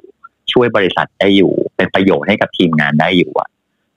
[0.53, 3.49] ช่วยบริษัทได้อยู่ เป็นประโยชน์ให้กับทีมงานได้อยู่อะ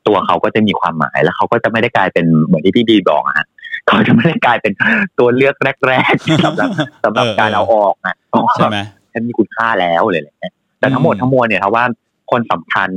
[0.07, 3.47] ตัวเขาก็จะมีความหมายแล้วเขาก็จะไม่ได้กลายเป็นเหมือนที่พี่บีบอกอะฮะ
[3.87, 4.73] เขาจะไม่ได้กลายเป็น
[5.19, 6.69] ตัวเลือกแรกๆสำหรับ
[7.05, 8.17] สำหรับการเอาออกอะ
[8.57, 11.85] ใช่ไหมฉั นมีคุณค่าแล้วเลยอะไรเงี้ยแต่ทั้งหมดทั้งมวลเนี่ยครับว่า
[12.31, 12.91] คนสำคัญ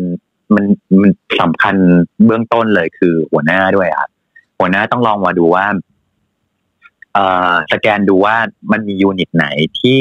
[0.55, 0.65] มัน
[1.01, 1.75] มันสำคัญ
[2.25, 4.09] เบื้องต้นเลยคือหัวหน้าด้วยครับ
[4.59, 5.65] หัวหน้าต้องลองมาดูว่า
[7.13, 8.35] เอ่อสแกนดูว่า
[8.71, 9.45] มันมียูนิตไหน
[9.79, 9.99] ที่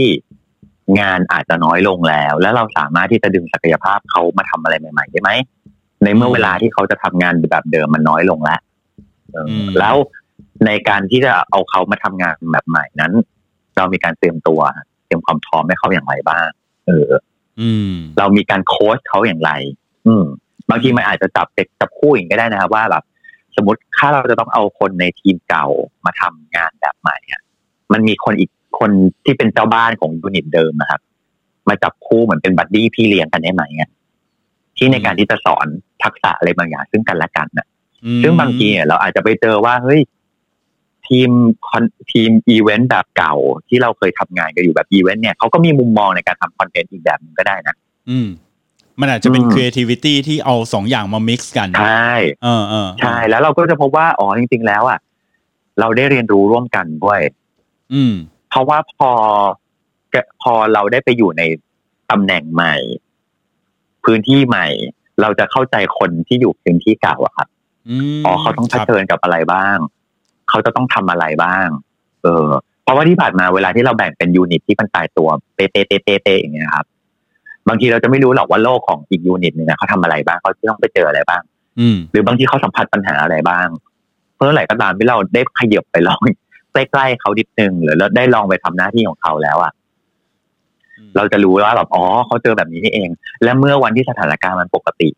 [1.00, 5.30] งานอาจจะน้อยลงแล้ว แล้วเราสามารถที่จะดึงศักยภาพเขามาทำอะไรใหม่ๆได้ไหม
[6.04, 8.61] ในเมื่อเวลาที่เขาจะทำงานแบบเดิมมันน้อยลงแล้ว
[9.33, 9.96] เอออมแล้ว
[10.66, 13.12] ในการที่จะเอาเขามาทำงานแบบใหม่นั้น
[13.76, 16.49] เรามีการเตรียมตัวเตรียมความพร้อมให้เขาอย่างไรบ้าง
[16.87, 17.11] เออ
[17.61, 19.51] อืม เรามีการโค้ชเขาอย่างไร
[20.07, 20.25] อืม
[20.70, 23.05] บางทีมันอาจจะจับเด็กจับคู่อย่างก็ได้นะครับ ว่าแบบ
[23.57, 25.66] สมมติถ้าเราจะต้องเอาคนในทีมเก่า
[26.05, 27.42] มาทำงานแบบใหม่อะ
[27.92, 28.90] มันมีคนอีกคน
[29.25, 31.01] ที่เป็นเจ้าบ้านของ unit เดิมนะครับ
[31.68, 33.90] มาจับคู่เหมือนเป็น buddy พี่เลี้ยงกันได้ไหมอะ
[34.77, 35.66] ที่ในการที่จะสอน
[36.03, 37.66] ทักษะอะไรบางอย่างซึ่งกันและกันนะ
[38.05, 40.01] อืมซึ่งบางทีเนี่ยเราอาจจะไปเจอว่าเฮ้ย
[41.11, 41.31] ทีม
[41.68, 43.35] คอนทีมอีเวนต์แบบเก่า
[43.68, 47.75] ที่เราเคยทำงานกันอยู่แบบอีเวนต์เนี่ยเขาก็มีมุมมองในการทำ content อีกแบบหนึงก็ได้นะ
[48.11, 48.29] อืม
[49.01, 54.99] มันอาจจะเป็นอืม creativity ที่เอาสองอย่างมา mix กัน ใช่ เออเออใช่ แล้วเราก็จะพบว่า อ๋อ จริง ๆ แล้วอะ
[55.81, 57.20] เราได้เรียนรู้ร่วมกันด้วย
[57.94, 58.14] อืม
[58.51, 59.11] เพราะว่าพอ
[60.42, 61.42] พอเราได้ไปอยู่ใน
[62.11, 62.75] ตำแหน่งใหม่
[64.05, 64.66] พื้นที่ใหม่
[65.20, 67.49] เราจะเข้าใจคนที่อยู่พื้นที่เก่าอะครับ
[67.88, 69.79] อืมอ๋อเขาต้องเผครับชิญกับอะไรบ้าง
[70.51, 71.69] เขาจะต้องทำอะไรบ้าง
[72.23, 72.49] เออ
[72.83, 76.87] เพราะว่าที่ผ่านมาเวลาที่เราแบ่งเป็นยูนิตที่มันตายตัวเตะเตะเตะเตะเตะอย่างเงี้ยครับ
[77.69, 81.43] บางทีเราจะไม่รู้หรอกว่าโลกของอีกยูนิตหนึงนะเขาทำอะไรบ้างเขาจะต้องไปเจออะไรบ้าง
[81.81, 83.67] อืมหรือบางทีเขาสัมผัสปัญหาอะไรบ้าง
[84.37, 86.21] เพื่อไหร่ก็ตามที่เราได้ขยับไปลอง
[86.73, 89.73] ใกล้ๆเขาดิดนึงหรือเราได้ลองไปทำหน้าที่ของเขาแล้วอะ
[91.17, 93.11] เราจะรู้ว่าแบบอ๋อเขาเจอแบบนี้นี่เอง
[93.43, 95.09] และเมื่อวันที่สถานการณ์มันปกติ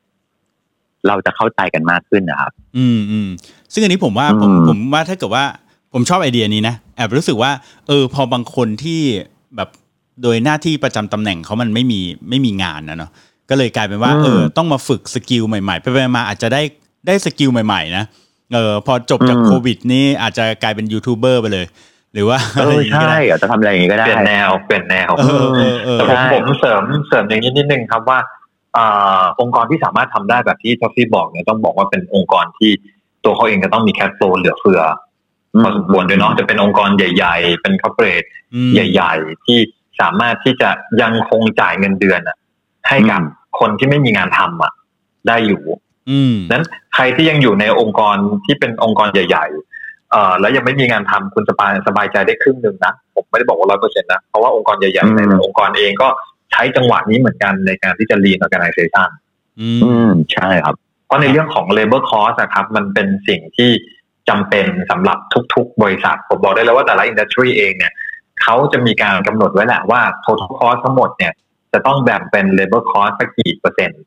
[1.08, 3.28] เราจะเข้าใจกันมากขึ้นนะครับ อืมอืม
[3.72, 5.44] ซึ่งอันนี้ผมว่าผมอืมผมว่าถ้าเกิดว่า
[5.92, 7.50] ผมชอบไอเดียนี้นะแอบรู้สึกว่า
[7.88, 9.00] เออ พอบางคนที่
[9.56, 9.68] แบบ
[10.22, 13.10] โดยหน้าที่ประจำตำแหน่งเขามันไม่มีไม่มีงานนะเนาะ
[13.50, 16.62] ก็เลยกลายเป็นว่าเออต้องมาฝึก skill ใหม่ๆไปไปมาอาจจะได้
[17.06, 18.04] ได้ skill ใหม่ ๆ นะ
[18.54, 21.66] เออพอจบจากอืมโควิด นี่อาจจะกลายเป็นยูทูบเบอร์ไปเลย
[22.14, 28.18] หรือว่าเออะไรออย่างงี้ก็ใช่ได้อาจจะทำอะไรอย่างนี้ก็ได้เปลี่ยนแนวเปลี่ยนแนวเออเออเออแต่ผมใช่ผมเสริมเสริมอย่างนี้นิดนึงครับว่า
[28.76, 32.70] อ่าองค์กรที่สามารถทำได้แบบที่ทอฟฟี่บอกเนี่ยต้องบอกว่าเป็นองค์กรที่
[33.24, 34.80] ตัวเขาเองจะต้องมีแคชโฟลเหลือเฟือ
[35.54, 38.22] อพอสมควรด้วยเนาะจะเป็นองค์กรใหญ่ ๆ เป็นคอร์เปอเรท
[38.54, 39.58] อืมใหญ่ ๆ ที่
[40.00, 40.68] สามารถที่จะ
[41.02, 42.36] ยังคงจ่ายเงินเดือนอะ
[42.88, 44.72] ให้กับอืมคนที่ไม่มีงานทำอะ
[45.28, 45.62] ได้อยู่
[46.10, 49.46] อืมนั้นใครที่ยังอยู่ในองค์กรที่เป็นองค์กรใหญ่
[49.78, 56.08] ๆ เอ่อแล้วยังไม่มีงานทำคุณสบายสบายใจได้ครึ่งหนึ่งนะผมไม่ได้บอกว่าร้อยเปอร์เซ็นต์นะเพราะว่าองค์กรใหญ่อืๆมในองค์กรเองก็
[56.52, 59.08] ใช้จังหวะนี้เหมือนกันในการที่จะ lean organization
[59.60, 60.74] อือืมมใช่ครับ
[61.06, 63.70] เพราะในเรื่องของ labor cost นะครับ มันเป็นสิ่งที่
[64.28, 65.18] จำเป็นสำหรับ
[65.54, 67.92] ทุกๆ บริษัท ผมบอกได้เลยว่าแต่ละ industry เองเนี่ย
[68.42, 71.32] เขาจะมีการกำหนดไว้แหละว่า total cost ทั้งหมดเนี่ย
[71.72, 74.00] จะต้องแบ่งเป็น labor cost สักกี่เปอร์เซ็นต์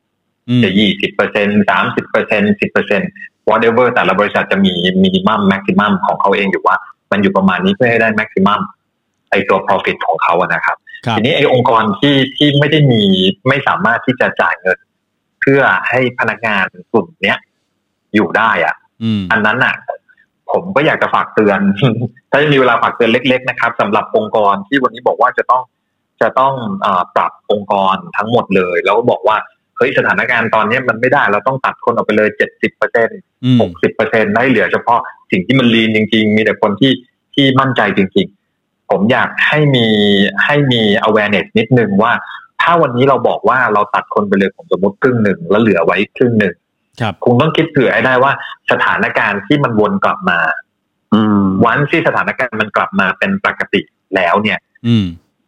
[0.49, 3.01] อืมจะยี่สิบเปอร์เซ็นสามสิบเปอร์เซ็นสิบเปอร์เซ็น
[3.49, 6.77] whatever แต่ละบริษัทจะมี minimum maximum ของเขาเองอยู่ว่า
[7.11, 8.59] มันอยู่ประมาณนี้เพื่อให้ได้ maximum
[9.31, 10.84] ไอตัว profit ของเขาอะนะครับครับ
[11.17, 13.03] ทีนี้ไอองค์กรที่ที่ไม่ได้มี
[13.47, 14.77] ไม่สามารถที่จะจ่ายเงิน
[15.41, 17.37] เพื่อให้พนักงานกลุ่มเนี้ย
[18.15, 19.75] อยู่ได้อะอืมอันนั้นอะ
[20.51, 21.59] ผมก็อยากจะฝากเตือน
[22.31, 25.63] ถ้าจะมีเวลาฝากเตือนเล็ก ๆ นะครับสำหรับองค์กรที่วันนี้บอกว่าจะต้อง
[26.21, 29.37] จะต้องเออปรับองค์กรทั้งหมดเลย แล้วก็บอกว่า
[29.77, 33.09] เฮ้ยสถานการณ์ตอนนี้มันไม่ได้เราต้องตัดคนออกไปเลยเจ็ดสิบเปอร์เซ็น
[33.43, 34.99] อืมหกสิบเปอร์เซ็นได้เหลือเฉพาะ
[35.31, 36.91] สิ่งที่มันลีนจริง ๆ มีแต่คนที่
[37.33, 38.44] ที่มั่นใจจริง ๆ
[38.89, 39.87] ผมอยากให้มี
[40.45, 42.13] ให้มี awareness นิดนึงว่า
[42.61, 46.53] ถ้าวันนี้เราบอกว่าเราตัดคนไปเลยผมสมมติครึ่งหนึ่งแล้วเหลือไว้ครึ่งหนึ่ง
[47.01, 48.31] ครับคงต้องคิดเผื่อให้ได้ว่า
[48.71, 50.39] สถานการณ์ที่มันวนกลับมา
[51.13, 53.81] อืมวันที่สถานการณ์มันกลับมาเป็นปกติ
[54.15, 55.05] แล้วเนี่ยอืม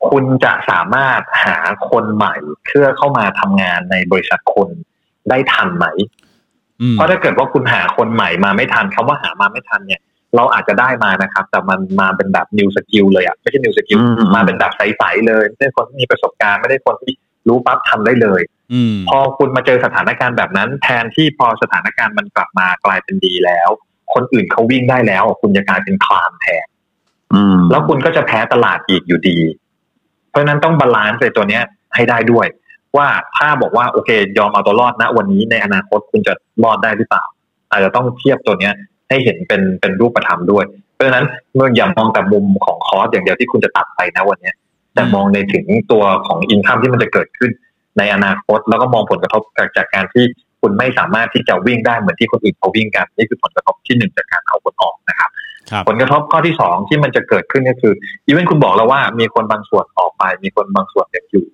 [0.10, 1.58] คุณจะสามารถหา
[1.89, 4.69] คนใหม่เพื่อเข้ามาทำงานในบริษัทคน
[5.30, 5.86] ได้ทันไหม
[6.82, 10.02] อืมเพราะถ้าเกิดว่าคุณหาคนใหม่มาไม่ทันคำว่าหามาไม่ทันเนี่ย
[10.38, 17.13] เราอาจจะได้มานะครับ แต่มันมาเป็นแบบ new skill เลยอะไม่ใช่ new skill อืมมาเป็นแบบใสๆเลยไม่ใช่คนที่มีประสบการณ์ไม่ได้คนที่
[17.47, 18.41] รู้ปั๊บทำได้เลย
[18.73, 23.69] อืมพอคุณมาเจอสถานการณ์แบบนั้น แทนที่พอสถานการณ์มันกลับมากลายเป็นดีแล้ว
[24.13, 26.67] คนอื่นเขาวิ่งได้แล้ว คุณจะกลายเป็นคลานแทน
[27.34, 29.38] อืมแล้วคุณก็จะแพ้ตลาดอีกอยู่ดี
[30.30, 31.63] เพราะฉะนั้นต้อง balance ในตัวเนี้ย
[31.95, 32.47] ให้ได้ด้วย
[32.97, 37.23] ว่าถ้าบอกว่าโอเค ยอมเอาตัวรอดนะวันนี้ในอนาคตคุณจะรอดได้หรือเปล่า
[37.71, 38.73] อาจจะต้องเทียบตัวเนี้ย
[39.10, 40.65] ให้เห็นเป็นเป็นรูปธรรมด้วย
[40.96, 44.56] เพราะฉะนั้นเมื่ออย่ามองแต่มุมของคอร์สอย่างเดียวที่คุณจะตัดไปนะวันเนี้ย
[44.93, 47.52] แต่มองในถึงตัวของอินคัมที่มันจะเกิดขึ้น
[47.98, 49.41] ในอนาคต แล้วก็มองผลกระทบ
[49.78, 50.26] จากการที่
[50.62, 55.30] คุณไม่สามารถที่จะวิ่งได้เหมือนที่คนอื่นเขาวิ่งกันนี่คือผลกระทบที่หนึ่งจากการเอาคนออกนะครับ
[55.72, 57.93] ครับผลกระทบข้อที่สองที่มันจะเกิดขึ้นก็คือ
[58.28, 61.46] อีเวนคุณบอกแล้วว่ามีคนบางส่วนออกไป มีคนบางส่วนยังอยู่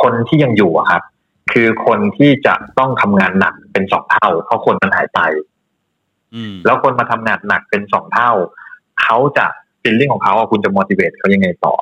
[0.00, 1.02] คนที่ยังอยู่อะครับ
[1.52, 5.53] คือคนที่จะต้องทำงานหนักเป็นสองเท่าเพราะคนมันหายไปอืม
[6.64, 8.30] แล้วคนมาทำงานหนักเป็นสองเท่า
[9.02, 9.46] เขาจะ
[9.82, 11.74] ฟิลลิ่งของเขาอะคุณจะ motivate เขายังไงต่อ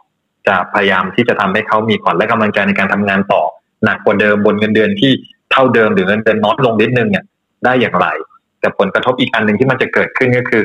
[0.47, 3.43] จะพยายามที่จะทำให้เขามีขวัญและกำลังใจในการทำงานต่อ
[3.85, 5.13] หนักกว่าเดิมบนเงินเดือนที่
[5.53, 7.25] เท่าเดิมหรือเงินเดือนน้อยลงนิดนึงเนี่ย
[7.65, 8.07] ได้อย่างไร
[8.61, 10.63] แต่ผลกระทบอีกอันหนึ่งที่มันจะเกิดขึ้นก็คือ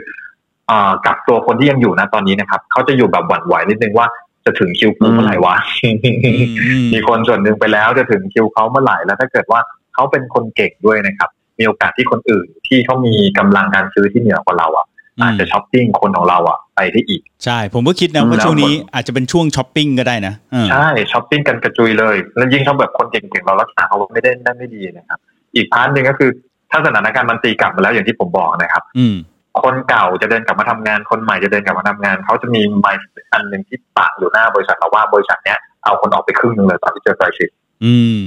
[0.70, 4.08] อ่ากับตัวคนที่ยังอยู่นะตอนนี้นะครับเขาจะอยู่แบบหวั่นไหวนิดนึงว่า
[4.46, 9.60] จะถึงคิวกูเมื่อไหร่วะอืมมีคนส่วนหนึ่งไปแล้วจะถึงคิวเขาเมื่อไหร่แล้วถ้าเกิดว่า
[9.94, 14.88] เขาเป็นคนเก่งด้วยนะครับ มีโอกาสที่คนอื่นที่เขามีกำลังการซื้อที่เหนือกว่าเราอะ
[15.22, 25.20] อาจจะช้อปปิ้งคนของเราอะไปได้อีก ใช่ ผมก็คิดนะอืมว่าช่วงนี้แล้วอาจจะเป็นช่วงช้อปปิ้งก็ได้นะเออใช่ช้อปปิ้งกันกระจุยเลย แล้วยิ่งถ้าแบบคนเก่งๆเรารักษาเขาไม่ได้ได้ไม่ดีนะครับ
[25.56, 26.30] อีก part หนึ่งก็คือ
[26.72, 29.16] ถ้าสถานการณ์มันตีกลับมาแล้วอย่างที่ผมบอกนะครับ อืม
[29.64, 33.00] คนเก่าจะเดินกลับมาทำงาน คนใหม่จะเดินกลับมาทำงาน เขาจะมีไมล์
[33.34, 37.50] อันหนึ่งที่ปะอยู่หน้าบริษัทเราว่าบริษัทเนี้ยเอาคนออกไปครึ่งหนึ่งเลยตอนที่เจอไครซิส
[37.86, 38.24] อืม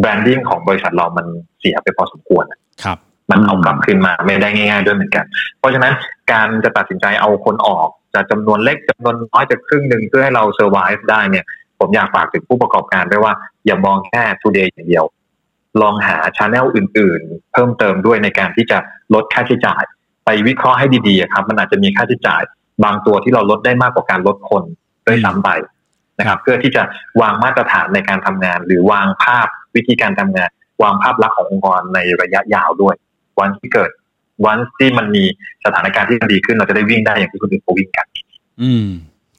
[0.00, 1.26] แบรนดิ้งของบริษัทเรามัน
[1.58, 2.44] เสียไปพอสมควร
[2.84, 2.98] ครับ
[3.30, 5.24] มันเอากลับคืนมาไม่ได้ง่าย ๆ ด้วยเหมือนกัน
[5.58, 5.92] เพราะฉะนั้น
[6.32, 11.44] การจะตัดสินใจเอาคนออกจะจำนวนเล็กจำนวนน้อยจะครึ่งหนึ่งเพื่อให้เราเซอร์ไ e ได้เนี่ย
[11.78, 13.34] ผมอยากฝากถึงผู้ประกอบการด้วยว่า
[13.66, 15.04] อย่ามองแค่ today อย่างเดียว
[15.80, 18.78] ลองหาช n e l อื่น ๆ เพิ่มเติมด้วยในการที่จะ
[19.14, 19.82] ลดค่าใช้จ่าย
[20.24, 22.42] ไปวิเคราะห์ให้ดีๆอะครับ มันอาจจะมีค่าใช้จ่าย
[22.84, 24.62] บางตัวที่เราลดได้มากกว่าการลดคน
[25.06, 25.48] ด้วยซ้ำไป
[26.18, 26.82] นะครับ เพื่อที่จะ
[27.20, 30.50] วางมาตรฐานในการทำงาน หรือวางภาพวิธีการทำงาน
[30.82, 32.94] วางภาพลักษณ์ขององค์กรในระยะยาวด้วย
[33.40, 33.90] วันที่เกิด
[34.46, 35.24] วันที่มันมี
[35.64, 38.06] สถานการณ์ที่มันดีขึ้นเราจะได้วิ่งได้อย่างที่คนอื่นเขาวิ่งกัน
[38.62, 38.86] อืม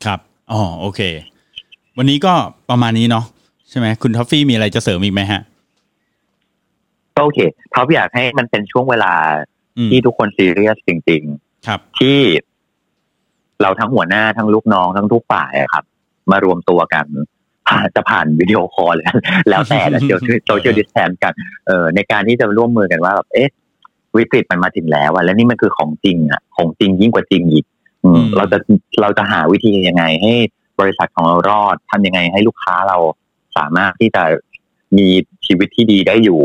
[0.06, 0.20] ครับ
[0.52, 1.02] อ๋อโอเค
[1.98, 2.34] วันนี้ก็
[2.70, 3.26] ประมาณนี้เนาะ
[3.70, 5.42] ใช่ไหมคุณท็อฟฟี่มีอะไรจะเสริมอีกไหมฮะ
[7.16, 7.40] ก็โอเค
[7.74, 9.14] เขาอยากให้มันเป็นช่วงเวลา
[9.78, 11.24] อืมที่ทุกคนซีเรียสจริง
[11.68, 12.20] ครับๆที่
[13.62, 15.84] เราทั้งหัวหน้าทั้งลูกน้องทั้งทุกฝ่ายอะครับ
[16.32, 17.06] มารวมตัวกัน
[17.68, 19.06] ผ่านจะผ่าน video call เลย
[19.50, 21.34] แล้วแต่นะเดี๋ยว social distance กัน
[21.68, 23.50] เออในการที่จะร่วมมือกันว่าแบบเอ๊ะ
[24.18, 27.66] วิกฤตมันมาถึงแล้วอะแล้วนี่มันคือของจริงอะของจริงยิ่งกว่าจริงอีก
[28.04, 28.58] อืมอืมเราจะ
[29.02, 30.34] เราจะหาวิธียังไง ให้
[30.80, 32.98] บริษัทของเรารอดทำยังไงให้ลูกค้าเรา
[33.58, 34.24] สามารถที่จะ
[34.98, 35.08] มี
[35.46, 36.42] ชีวิตที่ดีได้อยู่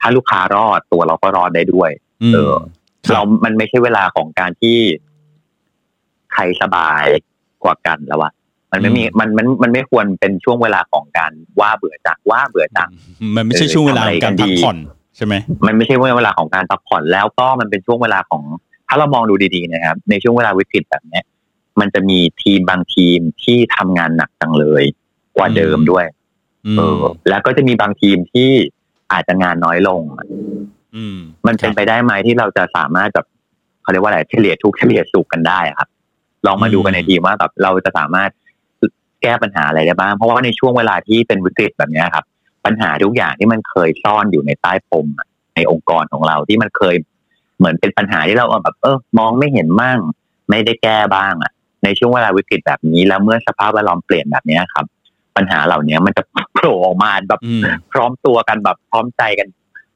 [0.00, 1.90] ถ้าลูกค้ารอดตัวเราก็รอดได้ด้วย
[2.22, 2.54] อืมเออ
[3.06, 4.76] ครับเรา มันไม่ใช่เวลาของการที่
[6.32, 7.04] ใครสบาย
[7.64, 8.32] กว่ากันแล้วอะ
[8.72, 12.88] มันไม่มีมันมันมันไม่ควรเป็นช่วงเวลาของการว่าเบื่อจักว่าเบื่อจัก
[13.36, 14.76] มันไม่ใช่ช่วงเวลาของการพักผ่อน
[15.16, 15.34] ใช่ไหม
[15.66, 18.42] มันไม่ใช่เวลาของการพักผ่อนแล้วก็มันเป็นช่วงเวลาของ
[18.88, 21.24] ถ้าเรามองดูดีๆนะครับ ในช่วงเวลาวิกฤตแบบเนี้ย
[21.80, 24.84] มันจะมีทีมบางทีมที่ทำงานหนักจังเลย
[25.36, 26.04] กว่าเดิมด้วย
[26.66, 28.50] อืเอมอแล้วก็จะมีบางทีมที่
[29.12, 30.00] อาจจะงานน้อยลง
[30.96, 33.26] อืมมันเป็นไปได้ไหมที่เราจะสามารถแบบ
[33.82, 35.88] เขาเรียกว่าอะไรเฉลี่ยทุกข์เฉลี่ยสุขกันได้อะครับ
[36.46, 38.30] ลองมาดูกันในทีมว่าแบบเราจะสามารถ
[39.22, 42.24] แก้ปัญหาอะไรได้บ้าง เพราะว่าในช่วงเวลาที่เป็นวิกฤตแบบเนี้ยครับ
[42.64, 46.96] ปัญหาทุกอย่างที่มันเคยซ่อนอยู่ในใต้พรมอะในองค์กรของเราที่มันเคย
[47.58, 49.98] เหมือนเป็นปัญหาที่เราแบบเออมองไม่เห็นมั่ง
[50.50, 51.52] ไม่ได้แก้บ้างอะ
[51.84, 54.84] ในช่วงเวลาวิกฤตแบบนี้ แล้วเมื่อสภาพแวดล้อมเปลี่ยนแบบเนี้ยครับ
[55.36, 56.22] ปัญหาเหล่านี้มันจะ
[56.54, 59.48] โผล่ออกมาแบบอืมพร้อมตัวกันแบบพร้อมใจกัน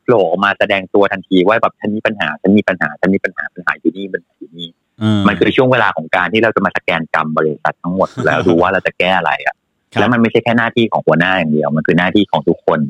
[0.02, 4.85] โผล่ออกมาแสดงตัวทันทีว่าแบบฉันมีปัญหาฉันมีปัญหาฉันมีปัญหาปัญหาอยู่นี่ปัญหาอยู่นี่อื
[5.18, 9.54] มมันคือช่วงเวลาของการที่เราจะมาสแกนกรรมบริษัททั้งหมด แล้วดูว่าเราจะแก้อะไรอะ
[9.92, 12.80] ครับแล้วมันไม่ใช่แค่หน้าที่ของหัวหน้าอย่างเดียว มันคือหน้าที่ของทุกคน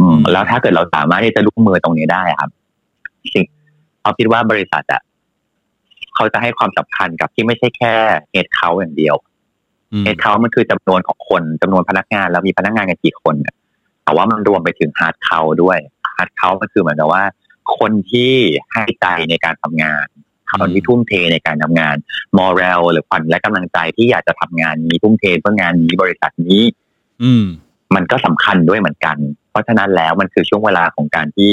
[0.00, 2.50] อืมอืมแล้วถ้าเกิดเราสามารถที่จะร่วมมือตรงนี้ได้อะครับ
[3.34, 3.44] สิ่ง
[4.02, 5.02] เขาคิดว่าบริษัทอะ
[6.14, 7.94] เขาจะให้ความสำคัญกับที่ไม่ใช่แค่
[8.30, 9.16] head count อย่างเดียว
[9.92, 13.54] อืม head count มันคือจำนวนของคนจำนวนพนักงานแล้วมีพนักงานกันกี่คนเนี่ย
[14.04, 15.78] แต่ว่ามันรวมไปถึง heart count ด้วย
[16.16, 17.24] heart count ก็คือเหมือนกับว่า
[17.78, 18.32] คนที่
[18.72, 20.06] ให้ใจในการทำงาน
[20.58, 21.96] คนที่ทุ่มเทในการทำงาน
[22.38, 26.62] morale หรือขวัญและกำลังใจที่อยากจะทำงานนี้ทุ่มเทเพื่องานนี้บริษัทนี้
[27.22, 27.46] อืม
[27.94, 29.16] มันก็สำคัญด้วยเหมือนกัน
[29.50, 31.52] เพราะฉะนั้นแล้วมันคือช่วงเวลาของการที่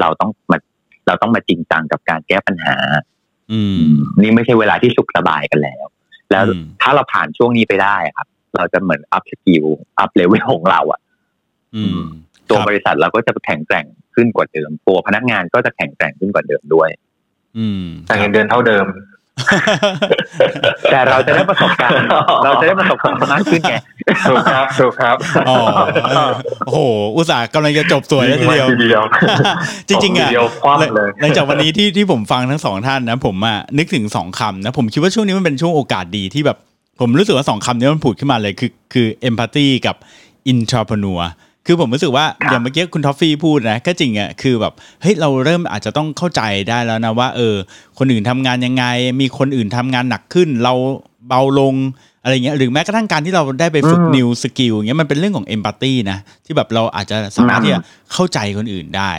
[0.00, 0.58] เราต้องมา
[1.06, 2.76] เราต้องมาจริงจังกับการแก้ปัญหา
[3.52, 3.82] อืม
[4.20, 5.84] นี่ไม่ใช่เวลาที่สุขสบายกันแล้ว
[6.30, 11.00] แล้วอืมถ้าเราผ่านช่วงนี้ไปได้ครับ เราจะเหมือน upskill up level ของเราอะ
[11.74, 12.00] อืม
[12.48, 17.09] ตัวครับบริษัทเราก็จะแข็งแกร่งขึ้นกว่าเดิม ตัวพนักงานก็จะแข็งแกร่งขึ้นกว่าเดิมด้วยอืม
[18.06, 18.86] แต่เงินเดือนเท่าเดิม
[20.90, 21.94] แต่เราจะได้ประสบการณ์
[22.44, 23.74] เราจะได้ประสบการณ์มากขึ้นไง
[24.28, 25.16] ถูกครับถูกครับ
[25.48, 25.56] อ๋อ
[26.10, 26.30] เออ
[26.66, 26.80] โอ้โห
[27.16, 29.02] อุตส่าห์กำลังจะจบสวยแล้วทีเดียวทีเดียว
[29.88, 36.58] จริงๆอะทีเดียวคว่ำเลยหลังจากวันนี้ที่ที่ผมฟังทั้งสองท่านนะ ผมอะนึกถึงสองคำนะ ผมคิดว่าช่วงนี้มันเป็นช่วงโอกาสดีที่แบบ
[37.00, 39.96] ผมรู้สึกว่าสองคำนี้มันผุดขึ้นมาเลยคือคือ empathy กับ
[40.52, 41.20] entrepreneur
[41.70, 47.54] คือผมรู้สึกว่าครับอย่างเมื่อกี้คุณทอฟฟี่พูดนะก็จริงอะคือแบบเฮ้ยเราเริ่มอาจจะต้องเข้าใจได้แล้วนะว่า เออ
[47.98, 48.84] คนอื่นทำงานยังไง
[49.20, 50.74] มีคนอื่นทำงานหนักขึ้น เรา
[51.28, 51.74] เบาลง
[52.22, 57.80] อะไรเงี้ยหรือแม้กระทั่งการที่เราได้ไปฝึกอืม new skill อย่างเงี้ยมันเป็นเรื่องของ empathy นะที่แบบเราอาจจะสามารถที่จะ
[58.12, 59.12] เข้าใจคนอื่นได้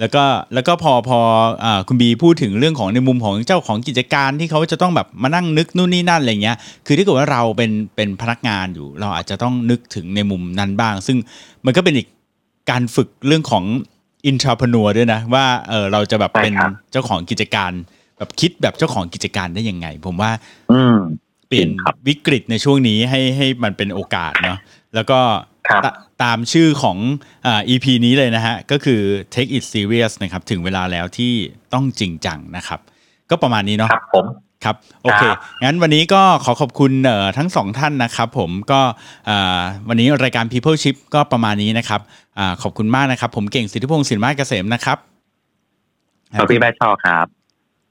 [0.00, 1.18] แล้วก็แล้วก็พอพอ
[1.64, 11.16] อ่าคุณบีพูดถึงเรื่องของในมุมของเจ้าของกิจการที่เขาจะต้องแบบมานั่งนึกนู่นนี่นั่นอะไรเงี้ย คือถ้าเกิดว่าเราเป็นเป็นพนักงานอยู่ เราอาจจะต้องนึกถึงในมุมนั้นบ้าง ซึ่ง
[11.64, 12.08] มันก็เป็นอีก
[12.70, 13.64] การฝึกเรื่องของ
[14.26, 17.72] อินทราพนัวด้วยนะ ว่าเออเราจะแบบเป็นใช่ครับเจ้าของกิจการ
[18.18, 20.30] แบบคิดแบบเจ้าของกิจการได้ยังไง ผมว่า
[20.72, 20.98] อืม
[21.48, 24.58] เปลี่ยนจริงครับวิกฤตในช่วงนี้ให้ให้มันเป็นโอกาสเนาะ
[24.94, 25.53] แล้วก็ครับ
[25.84, 25.86] ต
[26.22, 26.98] ตามชื่อของ
[27.46, 29.00] อ่า EP นี้เลยนะฮะ ก็คือ
[29.34, 31.32] take it serious นะครับ ถึงเวลาแล้วที่
[31.74, 32.80] ต้องจริงจังนะครับ
[33.30, 34.26] ก็ประมาณนี้เนาะครับผม
[34.64, 38.80] ครับโอเคครับงั้นวันนี้ก็ขอขอบคุณเอ่อทั้งสองท่านนะครับ ผมก็
[39.28, 42.00] อ่าวันนี้รายการ People Ship ก็ประมาณนี้นะครับ
[42.38, 44.98] อาขอบคุณมากนะครับ ผมเก่งสิทธิพงศ์สินมาเกษมนะครับ
[46.40, 47.26] ขอบพี่แบชชอครับ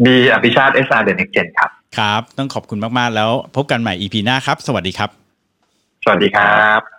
[0.03, 5.09] บีอภิชาติเอสอาร์เดนิกเจนครับครับ ต้องขอบคุณมาก ๆ แล้วพบกันใหม่ EP หน้าครับ สวัสดีครับ
[6.03, 6.92] สวัสดีครับ